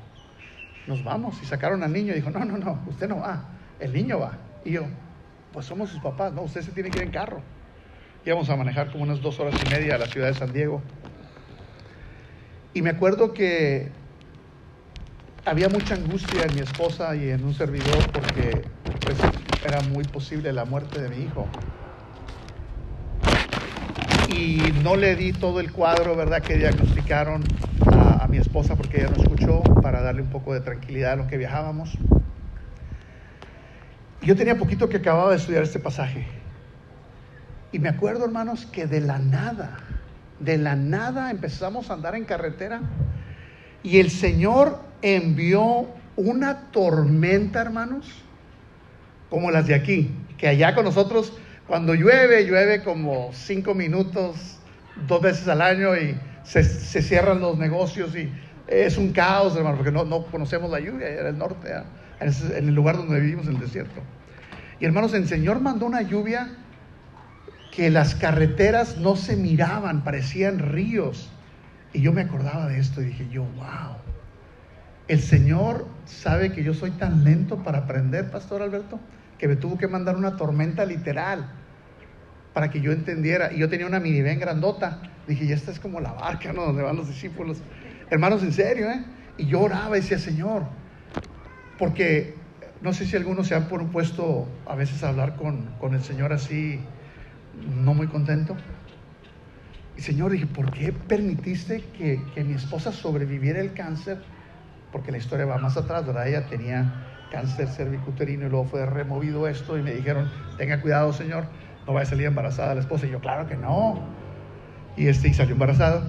nos 0.87 1.03
vamos. 1.03 1.35
Y 1.43 1.45
sacaron 1.45 1.83
al 1.83 1.93
niño 1.93 2.13
y 2.13 2.15
dijo, 2.15 2.29
no, 2.29 2.43
no, 2.43 2.57
no, 2.57 2.79
usted 2.87 3.07
no 3.07 3.17
va, 3.19 3.45
el 3.79 3.93
niño 3.93 4.19
va. 4.19 4.37
Y 4.65 4.71
yo, 4.71 4.83
pues 5.53 5.65
somos 5.65 5.89
sus 5.89 5.99
papás, 6.01 6.33
no, 6.33 6.41
usted 6.41 6.61
se 6.61 6.71
tiene 6.71 6.89
que 6.89 6.99
ir 6.99 7.05
en 7.05 7.11
carro. 7.11 7.41
Íbamos 8.25 8.49
a 8.49 8.55
manejar 8.55 8.91
como 8.91 9.03
unas 9.03 9.21
dos 9.21 9.39
horas 9.39 9.55
y 9.65 9.69
media 9.69 9.95
a 9.95 9.97
la 9.97 10.07
ciudad 10.07 10.27
de 10.27 10.33
San 10.33 10.51
Diego. 10.51 10.81
Y 12.73 12.81
me 12.81 12.89
acuerdo 12.89 13.33
que 13.33 13.89
había 15.45 15.69
mucha 15.69 15.95
angustia 15.95 16.43
en 16.43 16.55
mi 16.55 16.61
esposa 16.61 17.15
y 17.15 17.29
en 17.29 17.43
un 17.45 17.53
servidor 17.53 18.05
porque 18.11 18.63
pues, 18.99 19.17
era 19.65 19.81
muy 19.81 20.03
posible 20.03 20.51
la 20.51 20.65
muerte 20.65 21.01
de 21.01 21.09
mi 21.09 21.23
hijo. 21.23 21.47
Y 24.29 24.73
no 24.83 24.95
le 24.95 25.15
di 25.15 25.31
todo 25.31 25.59
el 25.59 25.71
cuadro, 25.71 26.15
¿verdad?, 26.15 26.41
que 26.41 26.57
diagnosticaron 26.57 27.43
a, 27.87 28.06
mi 28.29 28.37
esposa 28.37 28.75
porque 28.75 29.01
ella 29.01 29.09
no 29.09 29.23
escuchó 29.23 29.61
para 29.81 30.01
darle 30.01 30.21
un 30.21 30.29
poco 30.29 30.53
de 30.53 30.61
tranquilidad 30.61 31.13
a 31.13 31.15
lo 31.15 31.27
que 31.27 31.37
viajábamos. 31.37 31.97
Yo 34.21 34.35
tenía 34.35 34.57
poquito 34.57 34.89
que 34.89 34.97
acababa 34.97 35.31
de 35.31 35.37
estudiar 35.37 35.63
este 35.63 35.79
pasaje. 35.79 36.25
Y 37.71 37.79
me 37.79 37.89
acuerdo, 37.89 38.25
hermanos, 38.25 38.65
que 38.65 38.87
de 38.87 39.01
la 39.01 39.19
nada, 39.19 39.77
de 40.39 40.57
la 40.57 40.75
nada 40.75 41.31
empezamos 41.31 41.89
a 41.89 41.93
andar 41.93 42.15
en 42.15 42.25
carretera 42.25 42.81
y 43.83 43.99
el 43.99 44.09
Señor 44.09 44.79
envió 45.01 45.87
una 46.15 46.71
tormenta, 46.71 47.61
hermanos, 47.61 48.07
como 49.29 49.51
las 49.51 49.67
de 49.67 49.75
aquí, 49.75 50.11
que 50.37 50.47
allá 50.47 50.73
con 50.73 50.85
nosotros, 50.85 51.33
cuando 51.67 51.93
llueve, 51.93 52.45
llueve 52.45 52.83
como 52.83 53.31
cinco 53.33 53.73
minutos, 53.75 54.59
dos 55.07 55.21
veces 55.21 55.47
al 55.47 55.61
año 55.61 55.95
y 55.95 56.17
se, 56.47 57.01
cierran 57.01 57.41
los 57.41 57.57
negocios 57.57 58.15
y 58.15 58.31
es 58.67 58.97
un 58.97 59.11
caos, 59.11 59.55
hermano, 59.55 59.75
porque 59.75 59.91
no, 59.91 60.05
no 60.05 60.25
conocemos 60.25 60.71
la 60.71 60.79
lluvia, 60.79 61.07
era 61.07 61.29
el 61.29 61.37
norte, 61.37 61.69
en 62.19 62.69
el 62.69 62.73
lugar 62.73 62.97
donde 62.97 63.19
vivimos, 63.19 63.47
en 63.47 63.55
el 63.55 63.59
desierto. 63.59 64.01
Y 64.79 64.85
hermanos, 64.85 65.13
el 65.13 65.27
Señor 65.27 65.59
mandó 65.59 65.85
una 65.85 66.01
lluvia 66.01 66.49
que 67.71 67.89
las 67.89 68.15
carreteras 68.15 68.97
no 68.97 69.15
se 69.15 69.35
miraban, 69.35 70.03
parecían 70.03 70.59
ríos. 70.59 71.29
Y 71.93 72.01
yo 72.01 72.13
me 72.13 72.21
acordaba 72.21 72.67
de 72.67 72.79
esto 72.79 73.01
y 73.01 73.05
dije 73.05 73.27
yo, 73.29 73.43
wow, 73.43 73.97
el 75.07 75.19
Señor 75.19 75.85
sabe 76.05 76.51
que 76.51 76.63
yo 76.63 76.73
soy 76.73 76.91
tan 76.91 77.23
lento 77.23 77.57
para 77.63 77.79
aprender, 77.79 78.31
Pastor 78.31 78.61
Alberto, 78.61 78.99
que 79.37 79.47
me 79.47 79.55
tuvo 79.55 79.77
que 79.77 79.87
mandar 79.87 80.15
una 80.15 80.37
tormenta 80.37 80.85
literal 80.85 81.49
para 82.57 82.71
que 82.71 82.81
yo 82.81 82.91
entendiera. 82.91 83.53
Y 83.53 83.59
yo 83.59 83.69
tenía 83.69 83.85
una 83.85 83.99
minivan 83.99 84.39
grandota. 84.39 84.99
Dije, 85.27 85.45
y 85.45 85.51
esta 85.51 85.69
es 85.69 85.79
como 85.79 86.01
la 86.01 86.11
barca, 86.13 86.53
¿no? 86.53 86.63
Donde 86.65 86.81
van 86.81 86.95
los 86.95 87.07
discípulos. 87.07 87.61
Hermanos, 88.09 88.41
en 88.41 88.51
serio, 88.51 88.89
¿eh? 88.89 89.05
Y 89.37 89.45
yo 89.45 89.61
oraba 89.61 89.95
y 89.95 90.01
decía, 90.01 90.17
Señor, 90.17 90.63
porque 91.77 92.33
no 92.81 92.93
sé 92.93 93.05
si 93.05 93.15
algunos 93.15 93.45
se 93.45 93.53
han 93.53 93.67
puesto 93.67 94.47
a 94.65 94.73
veces 94.73 95.03
hablar 95.03 95.35
con, 95.35 95.67
con 95.79 95.93
el 95.93 96.01
Señor 96.01 96.33
así, 96.33 96.79
no 97.83 97.93
muy 97.93 98.07
contento. 98.07 98.57
Y 99.95 100.01
Señor, 100.01 100.31
dije, 100.31 100.47
¿por 100.47 100.71
qué 100.71 100.91
permitiste 100.91 101.83
que, 101.95 102.19
que 102.33 102.43
mi 102.43 102.55
esposa 102.55 102.91
sobreviviera 102.91 103.59
el 103.59 103.73
cáncer? 103.73 104.17
porque 104.91 105.11
la 105.11 105.17
historia 105.17 105.45
va 105.45 105.57
más 105.57 105.77
atrás, 105.77 106.05
¿verdad? 106.05 106.27
Ella 106.27 106.47
tenía 106.47 106.91
cáncer 107.31 107.67
cervicuterino 107.67 108.47
y 108.47 108.49
luego 108.49 108.65
fue 108.65 108.85
removido 108.85 109.47
esto 109.47 109.77
y 109.77 109.81
me 109.81 109.93
dijeron, 109.93 110.31
tenga 110.57 110.81
cuidado, 110.81 111.11
señor, 111.13 111.45
no 111.87 111.93
vaya 111.93 112.05
a 112.05 112.09
salir 112.09 112.27
embarazada 112.27 112.75
la 112.75 112.81
esposa. 112.81 113.07
Y 113.07 113.11
yo, 113.11 113.21
claro 113.21 113.47
que 113.47 113.55
no. 113.55 113.99
Y 114.97 115.07
este, 115.07 115.33
salió 115.33 115.53
embarazada. 115.53 116.03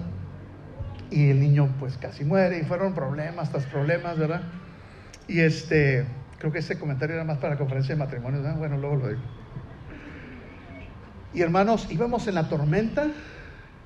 Y 1.11 1.31
el 1.31 1.41
niño 1.41 1.71
pues 1.79 1.97
casi 1.97 2.25
muere 2.25 2.59
y 2.59 2.65
fueron 2.65 2.93
problemas 2.93 3.51
tras 3.51 3.65
problemas, 3.65 4.19
¿verdad? 4.19 4.43
Y 5.27 5.41
este, 5.41 6.05
creo 6.39 6.53
que 6.53 6.59
ese 6.59 6.79
comentario 6.79 7.15
era 7.15 7.25
más 7.25 7.39
para 7.39 7.55
la 7.55 7.59
conferencia 7.59 7.95
de 7.95 7.99
matrimonios, 7.99 8.43
¿verdad? 8.43 8.59
Bueno, 8.59 8.77
luego 8.77 8.97
lo 8.97 9.09
digo. 9.09 9.21
Y 11.33 11.41
hermanos, 11.41 11.87
íbamos 11.91 12.27
en 12.27 12.35
la 12.35 12.49
tormenta 12.49 13.07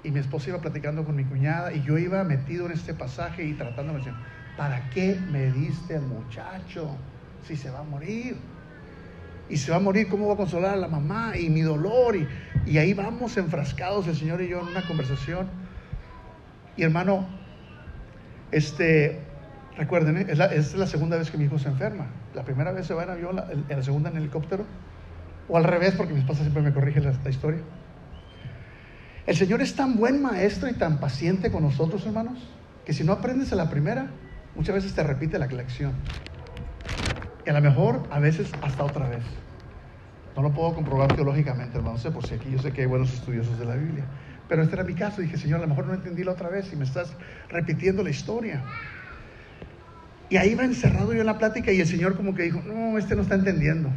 y 0.03 0.11
mi 0.11 0.19
esposa 0.19 0.51
iba 0.51 0.61
platicando 0.61 1.05
con 1.05 1.15
mi 1.15 1.25
cuñada 1.25 1.73
y 1.73 1.83
yo 1.83 1.99
iba 1.99 2.25
metido 2.25 2.67
en 2.67 2.73
este 2.73 2.95
pasaje 2.95 3.45
y 3.45 3.53
tratando 3.55 3.93
de 3.93 3.99
decir, 3.99 4.15
¿para 4.57 4.89
qué 4.91 5.19
me 5.31 5.51
diste 5.53 5.97
al 5.97 6.07
muchacho 6.07 6.97
si 7.47 7.57
se 7.57 7.71
va 7.71 7.81
a 7.81 7.85
morir? 7.85 8.37
Y 9.53 9.59
se 9.59 9.71
va 9.71 9.77
a 9.77 9.81
morir, 9.81 10.09
¿cómo 10.09 10.25
voy 10.25 10.33
a 10.33 10.37
consolar 10.39 10.73
a 10.73 10.77
la 10.77 10.89
mamá? 10.89 11.37
Y 11.37 11.51
mi 11.51 11.61
dolor. 11.61 12.17
Y, 12.17 12.79
ahí 12.79 12.95
vamos 12.95 13.37
enfrascados 13.37 14.09
el 14.09 14.17
Señor 14.17 14.41
y 14.41 14.49
yo 14.49 14.61
en 14.61 14.69
una 14.69 14.81
conversación. 14.81 15.47
Y 16.75 16.85
hermano, 16.85 17.29
este, 18.51 19.21
recuerden, 19.77 20.17
¿eh? 20.17 20.27
es 20.31 20.39
la, 20.39 20.47
es 20.47 20.75
la 20.75 20.87
segunda 20.87 21.19
vez 21.19 21.31
que 21.31 21.37
mi 21.37 21.45
hijo 21.45 21.59
se 21.59 21.69
enferma. 21.69 22.07
La 22.33 22.45
primera 22.45 22.73
vez 22.73 22.87
se 22.87 22.95
va 22.95 23.03
en 23.05 23.11
avión, 23.11 23.37
la, 23.37 23.53
en 23.53 23.69
la 23.69 23.83
segunda 23.83 24.09
en 24.09 24.17
helicóptero. 24.17 24.65
O 25.51 25.59
al 25.59 25.65
revés, 25.65 25.93
porque 25.97 26.15
mi 26.15 26.21
esposa 26.21 26.41
siempre 26.41 26.63
me 26.63 26.73
corrige 26.73 27.01
la 27.01 27.13
historia. 27.29 27.61
El 29.27 29.37
Señor 29.37 29.61
es 29.61 29.77
tan 29.77 29.97
buen 29.97 30.23
maestro 30.23 30.71
y 30.71 30.73
tan 30.73 30.99
paciente 30.99 31.53
con 31.53 31.63
nosotros, 31.63 32.07
hermanos, 32.07 32.39
que 32.87 32.95
si 32.95 33.05
no 33.05 33.13
aprendes 33.13 33.53
a 33.53 33.57
la 33.57 33.69
primera, 33.69 34.07
muchas 34.57 34.77
veces 34.77 34.95
te 34.95 35.03
repite 35.03 35.39
la 35.39 35.47
lección. 35.47 35.93
Y 37.45 37.51
a 37.51 37.53
lo 37.53 37.61
mejor 37.61 38.03
a 38.11 38.19
veces 38.21 38.53
hasta 38.63 38.85
otra 38.85 39.09
vez. 39.09 39.23
No 40.37 40.43
lo 40.43 40.53
puedo 40.53 40.75
comprobar 40.75 41.15
teológicamente, 41.15 41.77
hermano, 41.77 41.99
sé 41.99 42.11
por 42.11 42.27
si 42.27 42.35
aquí 42.35 42.51
yo 42.51 42.59
sé 42.59 42.73
que 42.73 42.83
hay 42.83 42.87
buenos 42.87 43.13
estudiosos 43.13 43.59
de 43.59 43.67
la 43.67 43.75
Biblia. 43.75 44.05
Pero 44.49 44.63
este 44.63 44.75
era 44.75 44.85
mi 44.85 44.95
caso. 44.95 45.21
Dije, 45.21 45.37
Señor, 45.37 45.59
a 45.59 45.63
lo 45.63 45.69
mejor 45.69 45.87
no 45.87 45.95
entendí 45.95 46.25
la 46.25 46.33
otra 46.33 46.49
vez 46.49 46.73
y 46.73 46.77
me 46.77 46.85
estás 46.85 47.15
repitiendo 47.49 48.03
la 48.03 48.11
historia. 48.11 48.63
Y 50.31 50.37
ahí 50.39 50.55
va 50.55 50.65
encerrado 50.65 51.13
yo 51.13 51.21
en 51.21 51.27
la 51.27 51.39
plática 51.39 51.73
y 51.73 51.81
el 51.81 51.87
Señor 51.87 52.17
como 52.17 52.35
que 52.35 52.45
dijo, 52.45 52.63
no, 52.63 52.97
este 52.97 53.15
no 53.15 53.23
está 53.23 53.35
entendiendo. 53.35 53.91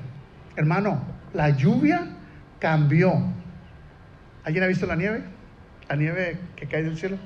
Hermano, 0.57 1.01
la 1.33 1.51
lluvia 1.51 2.07
cambió. 2.59 3.13
¿Alguien 4.43 4.63
ha 4.63 4.67
visto 4.67 4.85
la 4.85 4.95
nieve? 4.95 5.23
La 5.87 5.95
nieve 5.95 6.37
que 6.55 6.67
cae 6.67 6.83
del 6.83 6.97
cielo. 6.97 7.17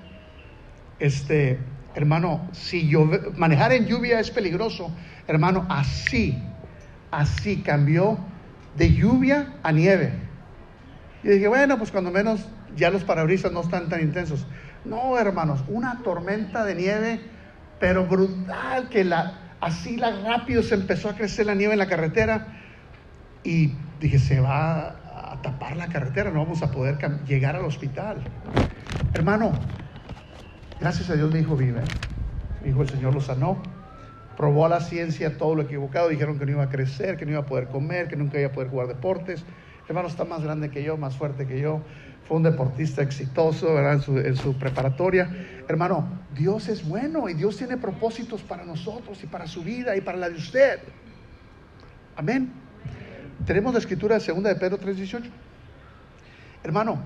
Este, 0.99 1.57
hermano, 1.95 2.47
si 2.51 2.91
manejar 3.37 3.71
en 3.71 3.87
lluvia 3.87 4.19
es 4.19 4.31
peligroso, 4.31 4.91
hermano, 5.29 5.65
así, 5.69 6.41
así 7.11 7.61
cambió 7.61 8.17
de 8.75 8.93
lluvia 8.93 9.53
a 9.61 9.71
nieve. 9.71 10.11
Y 11.23 11.29
dije, 11.29 11.47
bueno, 11.47 11.77
pues 11.77 11.91
cuando 11.91 12.09
menos 12.09 12.47
ya 12.75 12.89
los 12.89 13.03
parabrisas 13.03 13.51
no 13.51 13.61
están 13.61 13.89
tan 13.89 14.01
intensos. 14.01 14.47
No, 14.85 15.17
hermanos, 15.19 15.63
una 15.67 16.01
tormenta 16.01 16.65
de 16.65 16.75
nieve, 16.75 17.21
pero 17.79 18.07
brutal, 18.07 18.89
que 18.89 19.03
la, 19.03 19.55
así 19.61 19.97
la 19.97 20.19
rápido 20.21 20.63
se 20.63 20.73
empezó 20.75 21.09
a 21.09 21.15
crecer 21.15 21.45
la 21.45 21.53
nieve 21.53 21.73
en 21.73 21.79
la 21.79 21.87
carretera. 21.87 22.47
Y 23.43 23.73
dije, 23.99 24.17
se 24.17 24.39
va 24.39 24.95
a 25.31 25.39
tapar 25.43 25.77
la 25.77 25.87
carretera, 25.89 26.31
no 26.31 26.43
vamos 26.43 26.63
a 26.63 26.71
poder 26.71 26.97
llegar 27.27 27.55
al 27.55 27.65
hospital. 27.65 28.17
Hermano, 29.13 29.51
gracias 30.79 31.09
a 31.11 31.13
Dios 31.13 31.31
mi 31.31 31.41
hijo 31.41 31.55
vive. 31.55 31.81
Mi 32.63 32.71
hijo 32.71 32.81
el 32.81 32.89
Señor 32.89 33.13
lo 33.13 33.21
sanó. 33.21 33.61
Probó 34.39 34.65
a 34.65 34.69
la 34.69 34.79
ciencia 34.79 35.37
todo 35.37 35.53
lo 35.53 35.63
equivocado. 35.63 36.07
Dijeron 36.07 36.39
que 36.39 36.45
no 36.45 36.53
iba 36.53 36.63
a 36.63 36.69
crecer, 36.69 37.17
que 37.17 37.25
no 37.25 37.31
iba 37.31 37.41
a 37.41 37.45
poder 37.45 37.67
comer, 37.67 38.07
que 38.07 38.15
nunca 38.15 38.39
iba 38.39 38.47
a 38.47 38.51
poder 38.53 38.69
jugar 38.69 38.87
deportes. 38.87 39.43
Hermano, 39.89 40.07
está 40.07 40.23
más 40.23 40.41
grande 40.41 40.69
que 40.69 40.81
yo, 40.81 40.95
más 40.95 41.17
fuerte 41.17 41.45
que 41.45 41.59
yo. 41.59 41.81
Fue 42.25 42.37
un 42.37 42.43
deportista 42.43 43.01
exitoso. 43.01 43.77
En, 43.77 44.37
su, 44.37 44.57
preparatoria. 44.57 45.29
Hermano, 45.67 46.07
Dios 46.33 46.69
es 46.69 46.87
bueno 46.87 47.27
y 47.27 47.33
Dios 47.33 47.57
tiene 47.57 47.75
propósitos 47.75 48.41
para 48.41 48.63
nosotros 48.63 49.21
y 49.21 49.27
para 49.27 49.45
su 49.45 49.61
vida 49.61 49.97
y 49.97 49.99
para 49.99 50.17
la 50.17 50.29
de 50.29 50.37
usted. 50.37 50.79
Amén. 52.15 52.49
Tenemos 53.45 53.73
la 53.73 53.79
escritura 53.79 54.17
de 54.17 54.25
2 54.25 54.41
de 54.41 54.55
Pedro 54.55 54.77
3:18. 54.79 55.29
Hermano, 56.63 56.97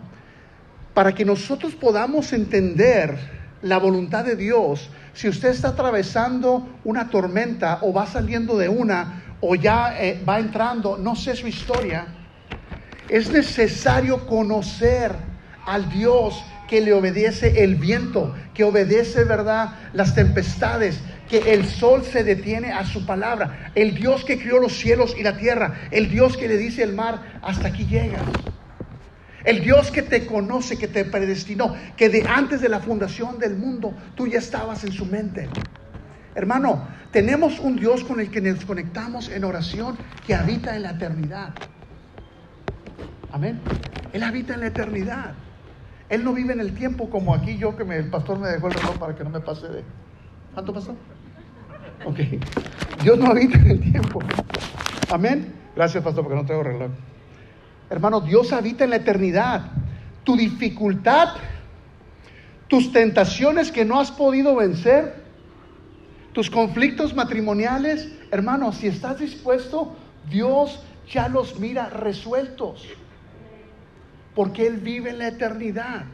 para 0.94 1.16
que 1.16 1.26
nosotros 1.26 1.74
podamos 1.74 2.32
entender 2.32 3.18
la 3.64 3.80
voluntad 3.80 4.24
de 4.24 4.36
Dios, 4.36 4.92
si 5.14 5.28
usted 5.30 5.50
está 5.50 5.70
atravesando 5.70 6.68
una 6.84 7.10
tormenta 7.10 7.80
o 7.82 7.94
va 7.94 8.06
saliendo 8.06 8.58
de 8.58 8.70
una 8.70 9.24
o 9.42 9.56
ya 9.56 9.96
eh, 10.00 10.24
va 10.28 10.40
entrando, 10.40 10.98
no 10.98 11.16
sé 11.16 11.36
su 11.36 11.48
historia, 11.48 12.08
es 13.10 13.30
necesario 13.30 14.26
conocer 14.26 15.14
al 15.66 15.90
Dios 15.90 16.44
que 16.68 16.82
le 16.82 16.94
obedece 16.94 17.64
el 17.64 17.76
viento, 17.76 18.34
que 18.54 18.64
obedece, 18.64 19.26
¿verdad?, 19.26 19.76
las 19.94 20.16
tempestades, 20.16 21.00
que 21.30 21.54
el 21.54 21.66
sol 21.66 22.04
se 22.04 22.24
detiene 22.24 22.72
a 22.72 22.86
su 22.86 23.06
palabra, 23.06 23.72
el 23.76 23.96
Dios 23.96 24.24
que 24.24 24.40
crió 24.40 24.60
los 24.60 24.74
cielos 24.74 25.16
y 25.18 25.24
la 25.24 25.38
tierra, 25.38 25.88
el 25.92 26.10
Dios 26.10 26.38
que 26.38 26.48
le 26.48 26.58
dice 26.58 26.84
al 26.84 26.94
mar, 26.94 27.40
hasta 27.42 27.68
aquí 27.68 27.86
llegas. 27.86 28.24
El 29.44 29.62
Dios 29.62 29.92
que 29.92 30.02
te 30.02 30.26
conoce, 30.26 30.78
que 30.78 30.88
te 30.88 31.04
predestinó, 31.06 31.76
que 31.98 32.10
de 32.10 32.26
antes 32.28 32.62
de 32.62 32.70
la 32.70 32.80
fundación 32.80 33.40
del 33.40 33.56
mundo 33.56 33.94
tú 34.16 34.28
ya 34.28 34.40
estabas 34.40 34.84
en 34.84 34.92
su 34.92 35.06
mente. 35.06 35.50
Hermano, 36.36 36.88
tenemos 37.12 37.60
un 37.60 37.76
Dios 37.76 38.04
con 38.04 38.20
el 38.20 38.32
que 38.32 38.42
nos 38.42 38.66
conectamos 38.66 39.30
en 39.30 39.44
oración 39.44 39.98
que 40.26 40.34
habita 40.34 40.76
en 40.76 40.84
la 40.84 40.92
eternidad. 40.92 41.54
Amén. 43.32 43.60
Él 44.14 44.24
habita 44.24 44.54
en 44.54 44.62
la 44.62 44.68
eternidad. 44.68 45.34
Él 46.10 46.24
no 46.24 46.34
vive 46.34 46.54
en 46.54 46.60
el 46.60 46.74
tiempo 46.74 47.10
como 47.10 47.34
aquí 47.34 47.58
yo 47.58 47.76
que 47.76 47.84
el 47.84 48.10
pastor 48.10 48.40
me 48.40 48.48
dejó 48.48 48.68
el 48.68 48.74
reloj 48.74 48.98
para 48.98 49.16
que 49.16 49.24
no 49.24 49.30
me 49.30 49.40
pase 49.40 49.68
de... 49.68 49.84
¿Cuánto 50.54 50.74
pasó? 50.74 50.96
Ok. 52.06 52.20
Dios 53.02 53.18
no 53.18 53.28
habita 53.28 53.58
en 53.58 53.72
el 53.72 53.80
tiempo. 53.80 54.20
Amén. 55.12 55.54
Gracias, 55.76 56.04
pastor, 56.04 56.24
porque 56.24 56.40
no 56.40 56.46
traigo 56.46 56.64
reloj. 56.64 56.92
Hermano, 57.90 58.22
Dios 58.22 58.54
habita 58.54 58.84
en 58.84 58.92
la 58.92 58.98
eternidad. 58.98 59.72
Tu 60.24 60.36
dificultad, 60.36 61.30
tus 62.68 62.92
tentaciones 62.92 63.72
que 63.72 63.86
no 63.86 64.00
has 64.00 64.12
podido 64.12 64.56
vencer, 64.56 65.24
tus 66.34 66.50
conflictos 66.50 67.14
matrimoniales, 67.14 68.10
hermano, 68.32 68.72
si 68.72 68.88
estás 68.88 69.20
dispuesto, 69.20 69.96
Dios 70.30 70.84
ya 71.12 71.28
los 71.28 71.60
mira 71.60 71.90
resueltos. 71.90 72.88
Porque 74.34 74.66
Él 74.66 74.78
vive 74.78 75.12
en 75.12 75.20
la 75.20 75.28
eternidad. 75.28 76.06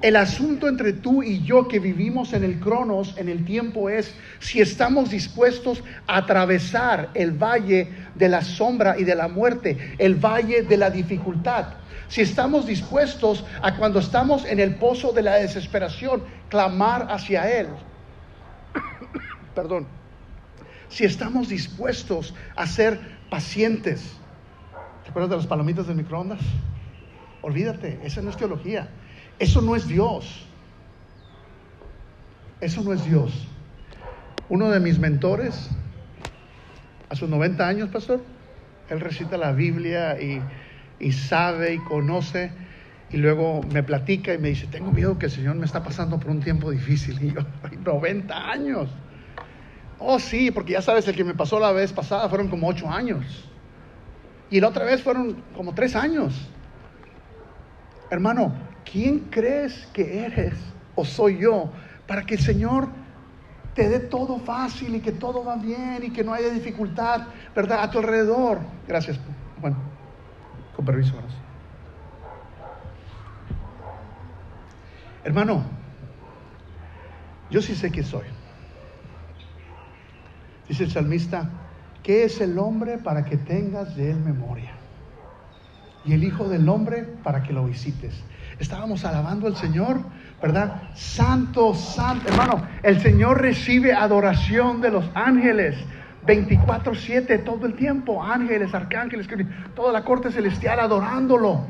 El 0.00 0.14
asunto 0.14 0.68
entre 0.68 0.92
tú 0.92 1.24
y 1.24 1.42
yo 1.42 1.66
que 1.66 1.80
vivimos 1.80 2.32
en 2.32 2.44
el 2.44 2.60
cronos, 2.60 3.16
en 3.16 3.28
el 3.28 3.44
tiempo, 3.44 3.90
es 3.90 4.14
si 4.38 4.60
estamos 4.60 5.10
dispuestos 5.10 5.82
a 6.06 6.18
atravesar 6.18 7.10
el 7.14 7.32
valle 7.32 7.88
de 8.14 8.28
la 8.28 8.42
sombra 8.42 8.96
y 8.96 9.02
de 9.02 9.16
la 9.16 9.26
muerte, 9.26 9.96
el 9.98 10.14
valle 10.14 10.62
de 10.62 10.76
la 10.76 10.90
dificultad. 10.90 11.74
Si 12.08 12.20
estamos 12.20 12.64
dispuestos 12.66 13.44
a 13.60 13.76
cuando 13.76 13.98
estamos 13.98 14.44
en 14.44 14.60
el 14.60 14.76
pozo 14.76 15.12
de 15.12 15.22
la 15.22 15.34
desesperación, 15.34 16.22
clamar 16.48 17.08
hacia 17.10 17.50
Él. 17.50 17.66
Perdón. 19.54 19.86
Si 20.88 21.04
estamos 21.04 21.48
dispuestos 21.48 22.34
a 22.54 22.66
ser 22.66 23.00
pacientes. 23.30 24.16
¿Te 25.02 25.10
acuerdas 25.10 25.30
de 25.30 25.36
las 25.36 25.46
palomitas 25.46 25.88
del 25.88 25.96
microondas? 25.96 26.40
Olvídate, 27.42 27.98
esa 28.04 28.22
no 28.22 28.30
es 28.30 28.36
teología. 28.36 28.88
Eso 29.38 29.62
no 29.62 29.76
es 29.76 29.86
Dios. 29.86 30.46
Eso 32.60 32.82
no 32.82 32.92
es 32.92 33.04
Dios. 33.04 33.46
Uno 34.48 34.70
de 34.70 34.80
mis 34.80 34.98
mentores, 34.98 35.70
a 37.08 37.14
sus 37.14 37.28
90 37.28 37.66
años, 37.66 37.88
pastor, 37.90 38.22
él 38.88 39.00
recita 39.00 39.36
la 39.36 39.52
Biblia 39.52 40.16
y, 40.20 41.12
sabe 41.12 41.74
y 41.74 41.78
conoce. 41.78 42.50
Y 43.10 43.18
luego 43.18 43.62
me 43.72 43.82
platica 43.82 44.34
y 44.34 44.38
me 44.38 44.48
dice, 44.48 44.66
tengo 44.66 44.90
miedo 44.90 45.18
que 45.18 45.26
el 45.26 45.32
Señor 45.32 45.54
me 45.54 45.66
está 45.66 45.82
pasando 45.82 46.18
por 46.18 46.30
un 46.30 46.40
tiempo 46.40 46.70
difícil. 46.70 47.18
Y 47.22 47.32
yo, 47.32 47.42
90 47.84 48.50
años. 48.50 48.88
Oh, 49.98 50.18
sí, 50.18 50.50
porque 50.50 50.72
ya 50.72 50.82
sabes, 50.82 51.06
el 51.08 51.14
que 51.14 51.24
me 51.24 51.34
pasó 51.34 51.60
la 51.60 51.72
vez 51.72 51.92
pasada 51.92 52.28
fueron 52.28 52.48
como 52.48 52.68
8 52.68 52.90
años. 52.90 53.48
Y 54.50 54.60
la 54.60 54.68
otra 54.68 54.84
vez 54.84 55.02
fueron 55.02 55.42
como 55.54 55.74
3 55.74 55.96
años. 55.96 56.48
Hermano, 58.10 58.52
¿quién 58.90 59.20
crees 59.30 59.86
que 59.92 60.24
eres 60.24 60.54
o 60.94 61.04
soy 61.04 61.38
yo 61.38 61.70
para 62.06 62.24
que 62.24 62.34
el 62.34 62.40
Señor 62.40 62.88
te 63.74 63.88
dé 63.88 64.00
todo 64.00 64.38
fácil 64.40 64.94
y 64.94 65.00
que 65.00 65.12
todo 65.12 65.44
va 65.44 65.56
bien 65.56 66.02
y 66.02 66.10
que 66.10 66.24
no 66.24 66.34
haya 66.34 66.48
dificultad, 66.50 67.28
¿verdad? 67.54 67.82
A 67.82 67.90
tu 67.90 67.98
alrededor. 67.98 68.58
Gracias. 68.88 69.20
Bueno, 69.60 69.76
con 70.74 70.84
permiso. 70.84 71.14
Hermano, 75.22 75.62
yo 77.50 77.62
sí 77.62 77.74
sé 77.74 77.90
quién 77.90 78.04
soy. 78.04 78.24
Dice 80.68 80.84
el 80.84 80.90
salmista, 80.90 81.50
¿qué 82.02 82.24
es 82.24 82.40
el 82.40 82.58
hombre 82.58 82.98
para 82.98 83.24
que 83.24 83.36
tengas 83.36 83.94
de 83.94 84.10
él 84.10 84.18
memoria? 84.18 84.72
Y 86.04 86.14
el 86.14 86.24
Hijo 86.24 86.48
del 86.48 86.68
Hombre 86.68 87.02
para 87.22 87.42
que 87.42 87.52
lo 87.52 87.64
visites 87.64 88.22
estábamos 88.58 89.04
alabando 89.04 89.46
al 89.46 89.56
Señor, 89.56 90.00
¿verdad? 90.42 90.82
Santo, 90.94 91.74
santo, 91.74 92.28
hermano, 92.28 92.66
el 92.82 93.00
Señor 93.00 93.40
recibe 93.40 93.92
adoración 93.92 94.80
de 94.80 94.90
los 94.90 95.10
ángeles. 95.14 95.76
24/7 96.26 97.38
todo 97.38 97.66
el 97.66 97.74
tiempo, 97.74 98.22
ángeles, 98.22 98.74
arcángeles, 98.74 99.28
toda 99.74 99.92
la 99.92 100.04
corte 100.04 100.30
celestial 100.30 100.80
adorándolo. 100.80 101.66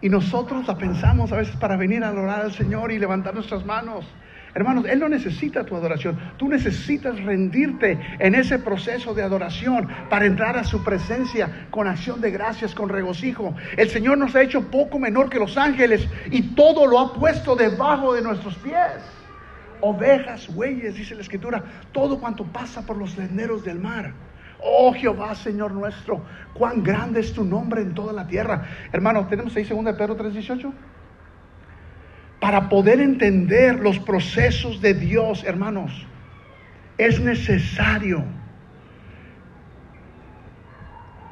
Y 0.00 0.08
nosotros 0.08 0.66
la 0.66 0.78
pensamos 0.78 1.30
a 1.32 1.36
veces 1.36 1.54
para 1.56 1.76
venir 1.76 2.02
a 2.02 2.08
adorar 2.08 2.40
al 2.40 2.52
Señor 2.52 2.90
y 2.90 2.98
levantar 2.98 3.34
nuestras 3.34 3.66
manos. 3.66 4.06
Hermanos, 4.54 4.84
Él 4.88 4.98
no 4.98 5.08
necesita 5.08 5.64
tu 5.64 5.76
adoración. 5.76 6.18
Tú 6.36 6.48
necesitas 6.48 7.20
rendirte 7.22 7.98
en 8.18 8.34
ese 8.34 8.58
proceso 8.58 9.14
de 9.14 9.22
adoración 9.22 9.88
para 10.08 10.26
entrar 10.26 10.56
a 10.56 10.64
su 10.64 10.82
presencia 10.82 11.68
con 11.70 11.86
acción 11.86 12.20
de 12.20 12.30
gracias, 12.30 12.74
con 12.74 12.88
regocijo. 12.88 13.54
El 13.76 13.88
Señor 13.88 14.18
nos 14.18 14.34
ha 14.34 14.42
hecho 14.42 14.62
poco 14.70 14.98
menor 14.98 15.30
que 15.30 15.38
los 15.38 15.56
ángeles 15.56 16.08
y 16.30 16.54
todo 16.54 16.86
lo 16.86 16.98
ha 16.98 17.14
puesto 17.14 17.54
debajo 17.54 18.14
de 18.14 18.22
nuestros 18.22 18.56
pies. 18.56 18.98
Ovejas, 19.80 20.52
bueyes, 20.52 20.94
dice 20.94 21.14
la 21.14 21.22
Escritura, 21.22 21.62
todo 21.92 22.18
cuanto 22.18 22.44
pasa 22.44 22.84
por 22.84 22.96
los 22.96 23.12
senderos 23.12 23.64
del 23.64 23.78
mar. 23.78 24.12
Oh 24.62 24.92
Jehová, 24.92 25.34
Señor 25.34 25.72
nuestro, 25.72 26.22
cuán 26.52 26.82
grande 26.82 27.20
es 27.20 27.32
tu 27.32 27.44
nombre 27.44 27.80
en 27.80 27.94
toda 27.94 28.12
la 28.12 28.26
tierra. 28.26 28.66
Hermanos, 28.92 29.28
tenemos 29.28 29.56
ahí 29.56 29.64
2 29.64 29.94
Pedro 29.96 30.16
3:18 30.16 30.72
para 32.40 32.68
poder 32.68 33.00
entender 33.00 33.80
los 33.80 33.98
procesos 33.98 34.80
de 34.80 34.94
Dios, 34.94 35.44
hermanos, 35.44 36.06
es 36.98 37.20
necesario 37.20 38.24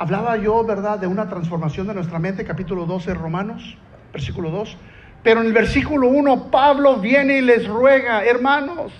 Hablaba 0.01 0.37
yo, 0.37 0.63
¿verdad?, 0.65 1.01
de 1.01 1.09
una 1.09 1.29
transformación 1.29 1.89
de 1.89 1.95
nuestra 1.95 2.21
mente, 2.21 2.45
capítulo 2.45 2.87
12 2.87 3.11
de 3.11 3.15
Romanos, 3.15 3.77
versículo 4.13 4.51
2. 4.51 4.77
Pero 5.25 5.41
en 5.41 5.49
el 5.49 5.53
versículo 5.53 6.07
1 6.07 6.53
Pablo 6.53 6.99
viene 6.99 7.39
y 7.39 7.41
les 7.41 7.67
ruega, 7.67 8.25
hermanos, 8.25 8.93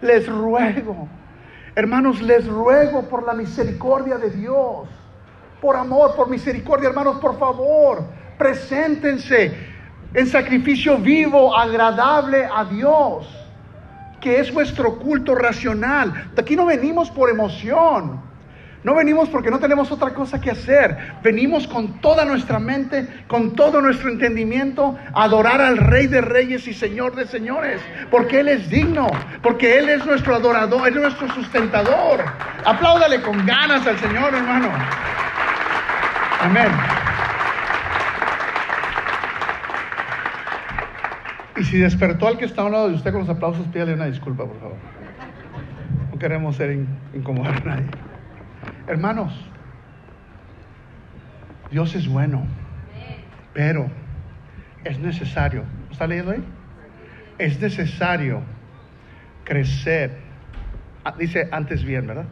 les 0.00 0.28
ruego, 0.28 1.08
hermanos, 1.74 2.22
les 2.22 2.46
ruego 2.46 3.08
por 3.08 3.26
la 3.26 3.34
misericordia 3.34 4.16
de 4.16 4.30
Dios, 4.30 4.88
por 5.60 5.74
amor, 5.74 6.14
por 6.14 6.30
misericordia, 6.30 6.88
hermanos, 6.88 7.16
por 7.16 7.36
favor, 7.36 8.04
preséntense 8.38 9.52
en 10.14 10.26
sacrificio 10.26 10.98
vivo, 10.98 11.56
agradable 11.56 12.48
a 12.52 12.64
Dios, 12.64 13.28
que 14.20 14.40
es 14.40 14.52
vuestro 14.52 14.98
culto 14.98 15.34
racional. 15.34 16.30
Aquí 16.36 16.56
no 16.56 16.66
venimos 16.66 17.10
por 17.10 17.30
emoción. 17.30 18.28
No 18.84 18.94
venimos 18.94 19.28
porque 19.28 19.50
no 19.50 19.58
tenemos 19.58 19.90
otra 19.90 20.14
cosa 20.14 20.40
que 20.40 20.50
hacer. 20.50 20.96
Venimos 21.22 21.66
con 21.66 22.00
toda 22.00 22.24
nuestra 22.24 22.58
mente, 22.58 23.24
con 23.26 23.54
todo 23.54 23.82
nuestro 23.82 24.08
entendimiento, 24.08 24.96
a 25.12 25.24
adorar 25.24 25.60
al 25.60 25.76
Rey 25.78 26.06
de 26.06 26.20
Reyes 26.20 26.66
y 26.68 26.72
Señor 26.72 27.16
de 27.16 27.26
Señores. 27.26 27.82
Porque 28.10 28.40
Él 28.40 28.48
es 28.48 28.70
digno, 28.70 29.08
porque 29.42 29.78
Él 29.78 29.88
es 29.88 30.06
nuestro 30.06 30.36
adorador, 30.36 30.88
es 30.88 30.94
nuestro 30.94 31.28
sustentador. 31.34 32.24
Apláudale 32.64 33.20
con 33.20 33.44
ganas 33.44 33.84
al 33.86 33.98
Señor, 33.98 34.32
hermano. 34.32 34.70
Amén. 36.40 36.70
Y 41.58 41.64
si 41.64 41.78
despertó 41.78 42.28
al 42.28 42.38
que 42.38 42.44
está 42.44 42.62
a 42.62 42.66
un 42.66 42.72
lado 42.72 42.88
de 42.88 42.94
usted 42.94 43.10
con 43.10 43.22
los 43.22 43.28
aplausos, 43.28 43.66
pídale 43.68 43.92
una 43.92 44.06
disculpa, 44.06 44.44
por 44.44 44.60
favor. 44.60 44.76
No 46.12 46.18
queremos 46.18 46.54
ser 46.54 46.86
incomodar 47.12 47.56
a 47.56 47.64
nadie. 47.64 47.86
Hermanos, 48.86 49.32
Dios 51.72 51.96
es 51.96 52.06
bueno, 52.06 52.46
pero 53.54 53.90
es 54.84 55.00
necesario. 55.00 55.64
¿Está 55.90 56.06
leyendo 56.06 56.30
ahí? 56.30 56.44
Es 57.38 57.60
necesario 57.60 58.42
crecer. 59.42 60.16
Ah, 61.04 61.14
dice 61.18 61.48
antes 61.50 61.82
bien, 61.82 62.06
¿verdad? 62.06 62.26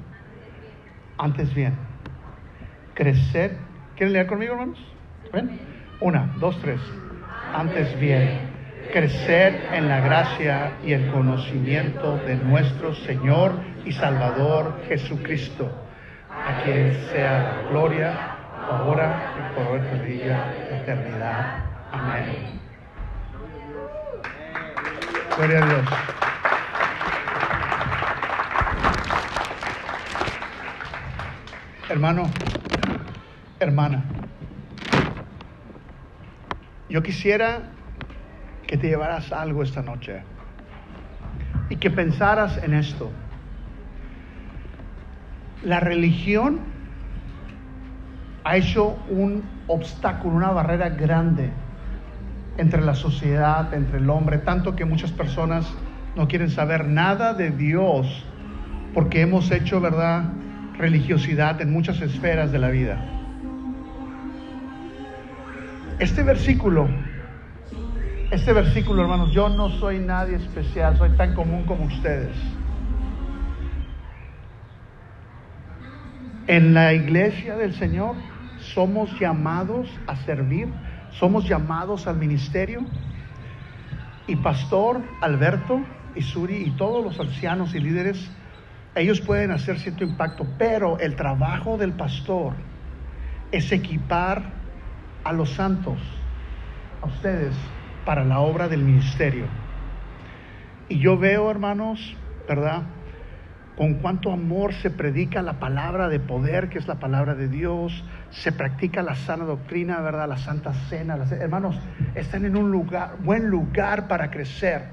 Antes 1.18 1.52
bien. 1.52 1.74
Crecer. 2.94 3.56
¿Quieren 3.96 4.12
leer 4.12 4.26
conmigo, 4.28 4.52
hermanos? 4.52 4.78
¿Ven? 5.32 5.58
Una, 6.00 6.32
dos, 6.38 6.60
tres. 6.60 6.80
Antes 7.52 7.98
bien 7.98 8.55
crecer 8.88 9.68
en 9.72 9.88
la 9.88 10.01
gracia 10.01 10.72
y 10.85 10.92
el 10.92 11.11
conocimiento 11.11 12.18
de 12.18 12.37
nuestro 12.37 12.94
Señor 12.94 13.53
y 13.85 13.92
Salvador 13.92 14.81
Jesucristo, 14.88 15.70
a 16.31 16.62
quien 16.62 16.94
sea 17.12 17.62
la 17.62 17.70
gloria, 17.70 18.37
ahora 18.68 19.33
y 19.37 19.55
por 19.55 19.79
el 19.79 20.07
día 20.07 20.55
eternidad. 20.70 21.64
Amén. 21.92 22.61
Gloria 25.37 25.62
a 25.62 25.66
Dios. 25.66 25.88
Hermano, 31.88 32.31
hermana, 33.61 34.05
yo 36.88 37.03
quisiera 37.03 37.70
que 38.66 38.76
te 38.76 38.88
llevaras 38.88 39.33
algo 39.33 39.62
esta 39.62 39.83
noche 39.83 40.22
y 41.68 41.76
que 41.76 41.90
pensaras 41.90 42.62
en 42.62 42.74
esto. 42.74 43.11
La 45.64 45.81
religión 45.81 46.61
ha 48.44 48.57
hecho 48.57 48.96
un 49.09 49.42
obstáculo, 49.66 50.37
una 50.37 50.50
barrera 50.50 50.90
grande 50.90 51.50
entre 52.59 52.81
la 52.83 52.94
sociedad, 52.94 53.72
entre 53.74 53.98
el 53.98 54.09
hombre, 54.09 54.38
tanto 54.38 54.76
que 54.76 54.85
muchas 54.85 55.12
personas 55.12 55.72
no 56.14 56.29
quieren 56.29 56.50
saber 56.50 56.87
nada 56.87 57.35
de 57.35 57.50
Dios 57.50 58.24
porque 58.94 59.20
hemos 59.20 59.50
hecho, 59.50 59.81
¿verdad?, 59.81 60.24
religiosidad 60.79 61.61
en 61.61 61.72
muchas 61.72 62.00
esferas 62.00 62.52
de 62.52 62.59
la 62.59 62.68
vida. 62.68 63.05
Este 65.98 66.22
versículo 66.22 66.88
este 68.30 68.52
versículo, 68.52 69.02
hermanos, 69.02 69.32
yo 69.32 69.48
no 69.48 69.70
soy 69.70 70.00
nadie 70.00 70.36
especial, 70.36 70.96
soy 70.98 71.10
tan 71.10 71.34
común 71.34 71.64
como 71.64 71.84
ustedes. 71.84 72.36
En 76.48 76.74
la 76.74 76.92
iglesia 76.92 77.56
del 77.56 77.74
Señor 77.74 78.16
somos 78.58 79.18
llamados 79.18 79.88
a 80.06 80.16
servir, 80.16 80.68
somos 81.10 81.48
llamados 81.48 82.06
al 82.06 82.16
ministerio. 82.16 82.84
Y 84.26 84.36
Pastor 84.36 85.02
Alberto 85.20 85.80
y 86.16 86.22
Suri 86.22 86.56
y 86.56 86.70
todos 86.72 87.04
los 87.04 87.20
ancianos 87.20 87.74
y 87.76 87.80
líderes, 87.80 88.28
ellos 88.96 89.20
pueden 89.20 89.52
hacer 89.52 89.78
cierto 89.78 90.02
impacto, 90.02 90.46
pero 90.58 90.98
el 90.98 91.14
trabajo 91.14 91.78
del 91.78 91.92
pastor 91.92 92.54
es 93.52 93.70
equipar 93.70 94.42
a 95.22 95.32
los 95.32 95.50
santos, 95.50 95.98
a 97.02 97.06
ustedes, 97.06 97.54
para 98.06 98.24
la 98.24 98.38
obra 98.38 98.68
del 98.68 98.82
ministerio. 98.82 99.44
Y 100.88 101.00
yo 101.00 101.18
veo, 101.18 101.50
hermanos, 101.50 102.16
¿verdad? 102.48 102.84
Con 103.76 103.94
cuánto 103.94 104.32
amor 104.32 104.72
se 104.72 104.90
predica 104.90 105.42
la 105.42 105.58
palabra 105.58 106.08
de 106.08 106.20
poder, 106.20 106.70
que 106.70 106.78
es 106.78 106.86
la 106.86 106.94
palabra 106.94 107.34
de 107.34 107.48
Dios, 107.48 108.04
se 108.30 108.52
practica 108.52 109.02
la 109.02 109.16
sana 109.16 109.44
doctrina, 109.44 110.00
¿verdad? 110.00 110.28
La 110.28 110.38
santa 110.38 110.72
cena. 110.88 111.18
hermanos, 111.32 111.78
están 112.14 112.46
en 112.46 112.56
un 112.56 112.70
lugar, 112.70 113.16
buen 113.22 113.48
lugar 113.48 114.06
para 114.06 114.30
crecer. 114.30 114.84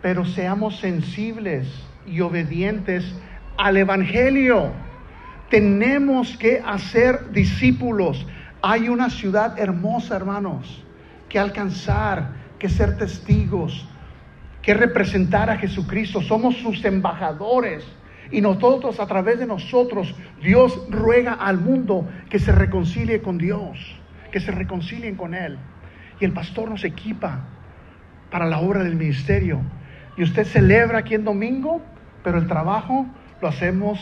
Pero 0.00 0.24
seamos 0.24 0.78
sensibles 0.78 1.68
y 2.06 2.20
obedientes 2.20 3.04
al 3.58 3.76
Evangelio. 3.76 4.70
Tenemos 5.50 6.36
que 6.38 6.62
hacer 6.64 7.32
discípulos. 7.32 8.24
Hay 8.62 8.88
una 8.88 9.10
ciudad 9.10 9.58
hermosa, 9.58 10.16
hermanos 10.16 10.81
que 11.32 11.38
alcanzar, 11.38 12.34
que 12.58 12.68
ser 12.68 12.98
testigos, 12.98 13.88
que 14.60 14.74
representar 14.74 15.48
a 15.48 15.56
Jesucristo. 15.56 16.20
Somos 16.20 16.58
sus 16.58 16.84
embajadores. 16.84 17.86
Y 18.30 18.42
nosotros, 18.42 19.00
a 19.00 19.06
través 19.06 19.38
de 19.38 19.46
nosotros, 19.46 20.14
Dios 20.42 20.86
ruega 20.90 21.32
al 21.32 21.56
mundo 21.56 22.06
que 22.28 22.38
se 22.38 22.52
reconcilie 22.52 23.22
con 23.22 23.38
Dios, 23.38 23.78
que 24.30 24.40
se 24.40 24.52
reconcilien 24.52 25.16
con 25.16 25.32
Él. 25.32 25.56
Y 26.20 26.26
el 26.26 26.34
pastor 26.34 26.68
nos 26.68 26.84
equipa 26.84 27.46
para 28.30 28.44
la 28.44 28.58
obra 28.58 28.84
del 28.84 28.96
ministerio. 28.96 29.62
Y 30.18 30.24
usted 30.24 30.44
celebra 30.44 30.98
aquí 30.98 31.14
en 31.14 31.24
domingo, 31.24 31.80
pero 32.22 32.36
el 32.36 32.46
trabajo 32.46 33.06
lo 33.40 33.48
hacemos 33.48 33.98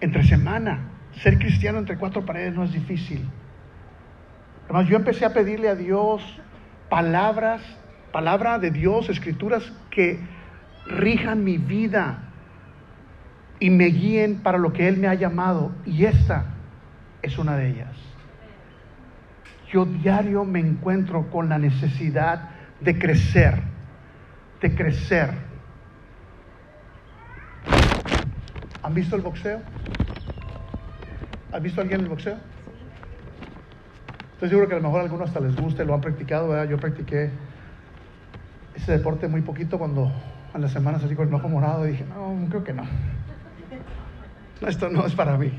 entre 0.00 0.24
semana. 0.24 0.88
Ser 1.20 1.38
cristiano 1.38 1.78
entre 1.78 1.98
cuatro 1.98 2.24
paredes 2.24 2.54
no 2.54 2.64
es 2.64 2.72
difícil. 2.72 3.28
Además, 4.64 4.88
yo 4.88 4.96
empecé 4.96 5.26
a 5.26 5.34
pedirle 5.34 5.68
a 5.68 5.74
Dios 5.74 6.22
palabras, 6.88 7.62
palabra 8.12 8.58
de 8.58 8.70
Dios, 8.70 9.08
escrituras 9.08 9.72
que 9.90 10.20
rijan 10.86 11.44
mi 11.44 11.58
vida 11.58 12.18
y 13.58 13.70
me 13.70 13.86
guíen 13.86 14.42
para 14.42 14.58
lo 14.58 14.72
que 14.72 14.88
Él 14.88 14.98
me 14.98 15.08
ha 15.08 15.14
llamado. 15.14 15.72
Y 15.84 16.04
esta 16.04 16.46
es 17.22 17.38
una 17.38 17.56
de 17.56 17.70
ellas. 17.70 17.96
Yo 19.70 19.84
diario 19.84 20.44
me 20.44 20.60
encuentro 20.60 21.28
con 21.30 21.48
la 21.48 21.58
necesidad 21.58 22.50
de 22.80 22.98
crecer, 22.98 23.60
de 24.60 24.74
crecer. 24.74 25.30
¿Han 28.82 28.94
visto 28.94 29.16
el 29.16 29.22
boxeo? 29.22 29.60
¿Han 31.52 31.62
visto 31.62 31.80
alguien 31.80 32.02
el 32.02 32.08
boxeo? 32.08 32.36
Estoy 34.36 34.50
seguro 34.50 34.68
que 34.68 34.74
a 34.74 34.76
lo 34.76 34.82
mejor 34.82 35.00
a 35.00 35.04
algunos 35.04 35.28
hasta 35.28 35.40
les 35.40 35.56
guste, 35.56 35.82
lo 35.86 35.94
han 35.94 36.02
practicado, 36.02 36.48
¿verdad? 36.50 36.68
Yo 36.68 36.76
practiqué 36.76 37.30
ese 38.74 38.92
deporte 38.92 39.28
muy 39.28 39.40
poquito 39.40 39.78
cuando 39.78 40.12
en 40.54 40.60
las 40.60 40.72
semanas 40.72 41.02
así 41.02 41.16
con 41.16 41.28
el 41.28 41.34
ojo 41.34 41.48
morado 41.48 41.88
y 41.88 41.92
dije, 41.92 42.04
no, 42.04 42.46
creo 42.50 42.62
que 42.62 42.74
no. 42.74 42.82
Esto 44.60 44.90
no 44.90 45.06
es 45.06 45.14
para 45.14 45.38
mí. 45.38 45.50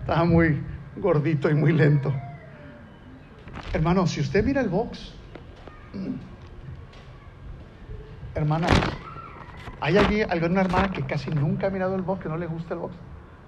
Estaba 0.00 0.26
muy 0.26 0.60
gordito 0.98 1.48
y 1.48 1.54
muy 1.54 1.72
lento. 1.72 2.12
Hermano, 3.72 4.06
si 4.06 4.20
usted 4.20 4.44
mira 4.44 4.60
el 4.60 4.68
box, 4.68 5.14
hermana, 8.34 8.68
¿hay 9.80 9.96
alguna 9.96 10.60
hermana 10.60 10.92
que 10.92 11.02
casi 11.06 11.30
nunca 11.30 11.68
ha 11.68 11.70
mirado 11.70 11.94
el 11.94 12.02
box, 12.02 12.24
que 12.24 12.28
no 12.28 12.36
le 12.36 12.46
gusta 12.46 12.74
el 12.74 12.80
box? 12.80 12.94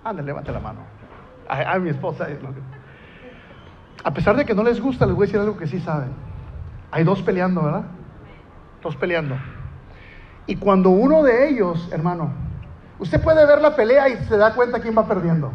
Ande, 0.04 0.22
levante 0.22 0.52
la 0.52 0.60
mano. 0.60 0.80
A, 1.48 1.74
a 1.74 1.78
mi 1.78 1.90
esposa. 1.90 2.28
A 4.02 4.12
pesar 4.12 4.36
de 4.36 4.44
que 4.44 4.54
no 4.54 4.62
les 4.62 4.80
gusta, 4.80 5.06
les 5.06 5.14
voy 5.14 5.24
a 5.24 5.26
decir 5.26 5.40
algo 5.40 5.56
que 5.56 5.66
sí 5.66 5.80
saben. 5.80 6.10
Hay 6.90 7.04
dos 7.04 7.22
peleando, 7.22 7.62
¿verdad? 7.62 7.84
Dos 8.82 8.96
peleando. 8.96 9.36
Y 10.46 10.56
cuando 10.56 10.90
uno 10.90 11.22
de 11.22 11.48
ellos, 11.48 11.88
hermano, 11.92 12.32
usted 12.98 13.22
puede 13.22 13.46
ver 13.46 13.60
la 13.60 13.76
pelea 13.76 14.08
y 14.08 14.16
se 14.24 14.36
da 14.36 14.54
cuenta 14.54 14.80
quién 14.80 14.96
va 14.96 15.06
perdiendo. 15.06 15.52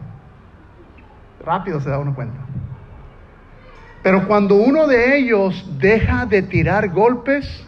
Rápido 1.44 1.80
se 1.82 1.90
da 1.90 2.00
uno 2.00 2.16
cuenta. 2.16 2.40
Pero 4.04 4.28
cuando 4.28 4.56
uno 4.56 4.86
de 4.86 5.18
ellos 5.18 5.66
deja 5.80 6.28
de 6.28 6.44
tirar 6.44 6.90
golpes, 6.90 7.66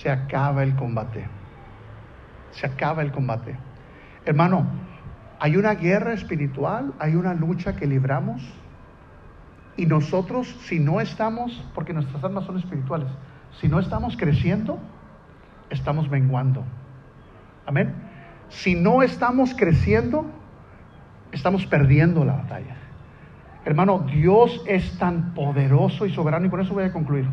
se 0.00 0.08
acaba 0.08 0.62
el 0.62 0.76
combate. 0.76 1.26
Se 2.52 2.66
acaba 2.66 3.02
el 3.02 3.10
combate. 3.10 3.56
Hermano, 4.24 4.66
hay 5.40 5.56
una 5.56 5.74
guerra 5.74 6.12
espiritual, 6.12 6.92
hay 6.98 7.16
una 7.16 7.34
lucha 7.34 7.74
que 7.74 7.86
libramos. 7.86 8.40
Y 9.76 9.86
nosotros, 9.86 10.48
si 10.64 10.78
no 10.78 11.00
estamos, 11.00 11.64
porque 11.74 11.92
nuestras 11.92 12.22
armas 12.22 12.44
son 12.44 12.58
espirituales, 12.58 13.08
si 13.60 13.68
no 13.68 13.78
estamos 13.78 14.16
creciendo, 14.16 14.78
estamos 15.70 16.10
menguando. 16.10 16.64
Amén. 17.66 17.94
Si 18.48 18.74
no 18.74 19.02
estamos 19.02 19.54
creciendo, 19.54 20.26
estamos 21.32 21.66
perdiendo 21.66 22.24
la 22.24 22.34
batalla. 22.34 22.76
Hermano, 23.64 24.00
Dios 24.00 24.62
es 24.66 24.98
tan 24.98 25.34
poderoso 25.34 26.06
y 26.06 26.12
soberano, 26.12 26.46
y 26.46 26.50
con 26.50 26.60
eso 26.60 26.74
voy 26.74 26.84
a 26.84 26.92
concluir, 26.92 27.26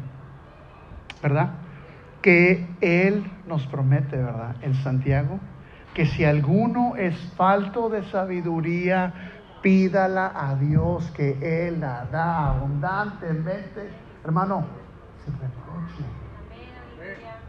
¿verdad? 1.24 1.52
Que 2.22 2.68
Él 2.82 3.24
nos 3.48 3.66
promete, 3.68 4.18
¿verdad? 4.18 4.56
En 4.62 4.76
Santiago, 4.76 5.40
que 5.94 6.06
si 6.06 6.26
alguno 6.26 6.96
es 6.98 7.18
falto 7.36 7.90
de 7.90 8.04
sabiduría, 8.04 9.14
pídala 9.62 10.32
a 10.36 10.56
Dios, 10.56 11.12
que 11.12 11.68
Él 11.68 11.80
la 11.80 12.06
da 12.12 12.50
abundantemente. 12.50 13.90
Hermano, 14.24 14.66
sin 15.24 15.34
reproche. 15.34 16.04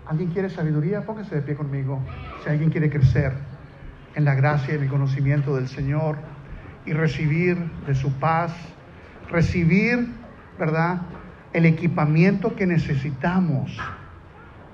¿Alguien 0.06 0.30
quiere 0.30 0.48
sabiduría? 0.48 1.04
Póngase 1.04 1.36
de 1.36 1.42
pie 1.42 1.54
conmigo. 1.54 2.00
Si 2.42 2.50
alguien 2.50 2.70
quiere 2.70 2.88
crecer 2.88 3.32
en 4.14 4.24
la 4.24 4.34
gracia 4.34 4.74
y 4.74 4.76
en 4.76 4.84
el 4.84 4.88
conocimiento 4.88 5.54
del 5.54 5.68
Señor 5.68 6.16
y 6.86 6.92
recibir 6.92 7.58
de 7.86 7.94
su 7.94 8.12
paz, 8.14 8.52
recibir, 9.30 10.08
¿verdad? 10.58 11.02
El 11.52 11.66
equipamiento 11.66 12.56
que 12.56 12.66
necesitamos 12.66 13.78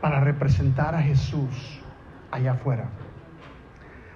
para 0.01 0.21
representar 0.21 0.95
a 0.95 1.03
Jesús 1.03 1.81
allá 2.31 2.53
afuera. 2.53 2.85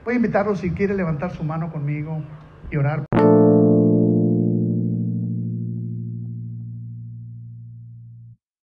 Voy 0.04 0.14
a 0.14 0.16
invitarlo 0.16 0.54
si 0.54 0.70
quiere 0.70 0.94
levantar 0.94 1.32
su 1.32 1.42
mano 1.42 1.72
conmigo 1.72 2.22
y 2.70 2.76
orar. 2.76 3.07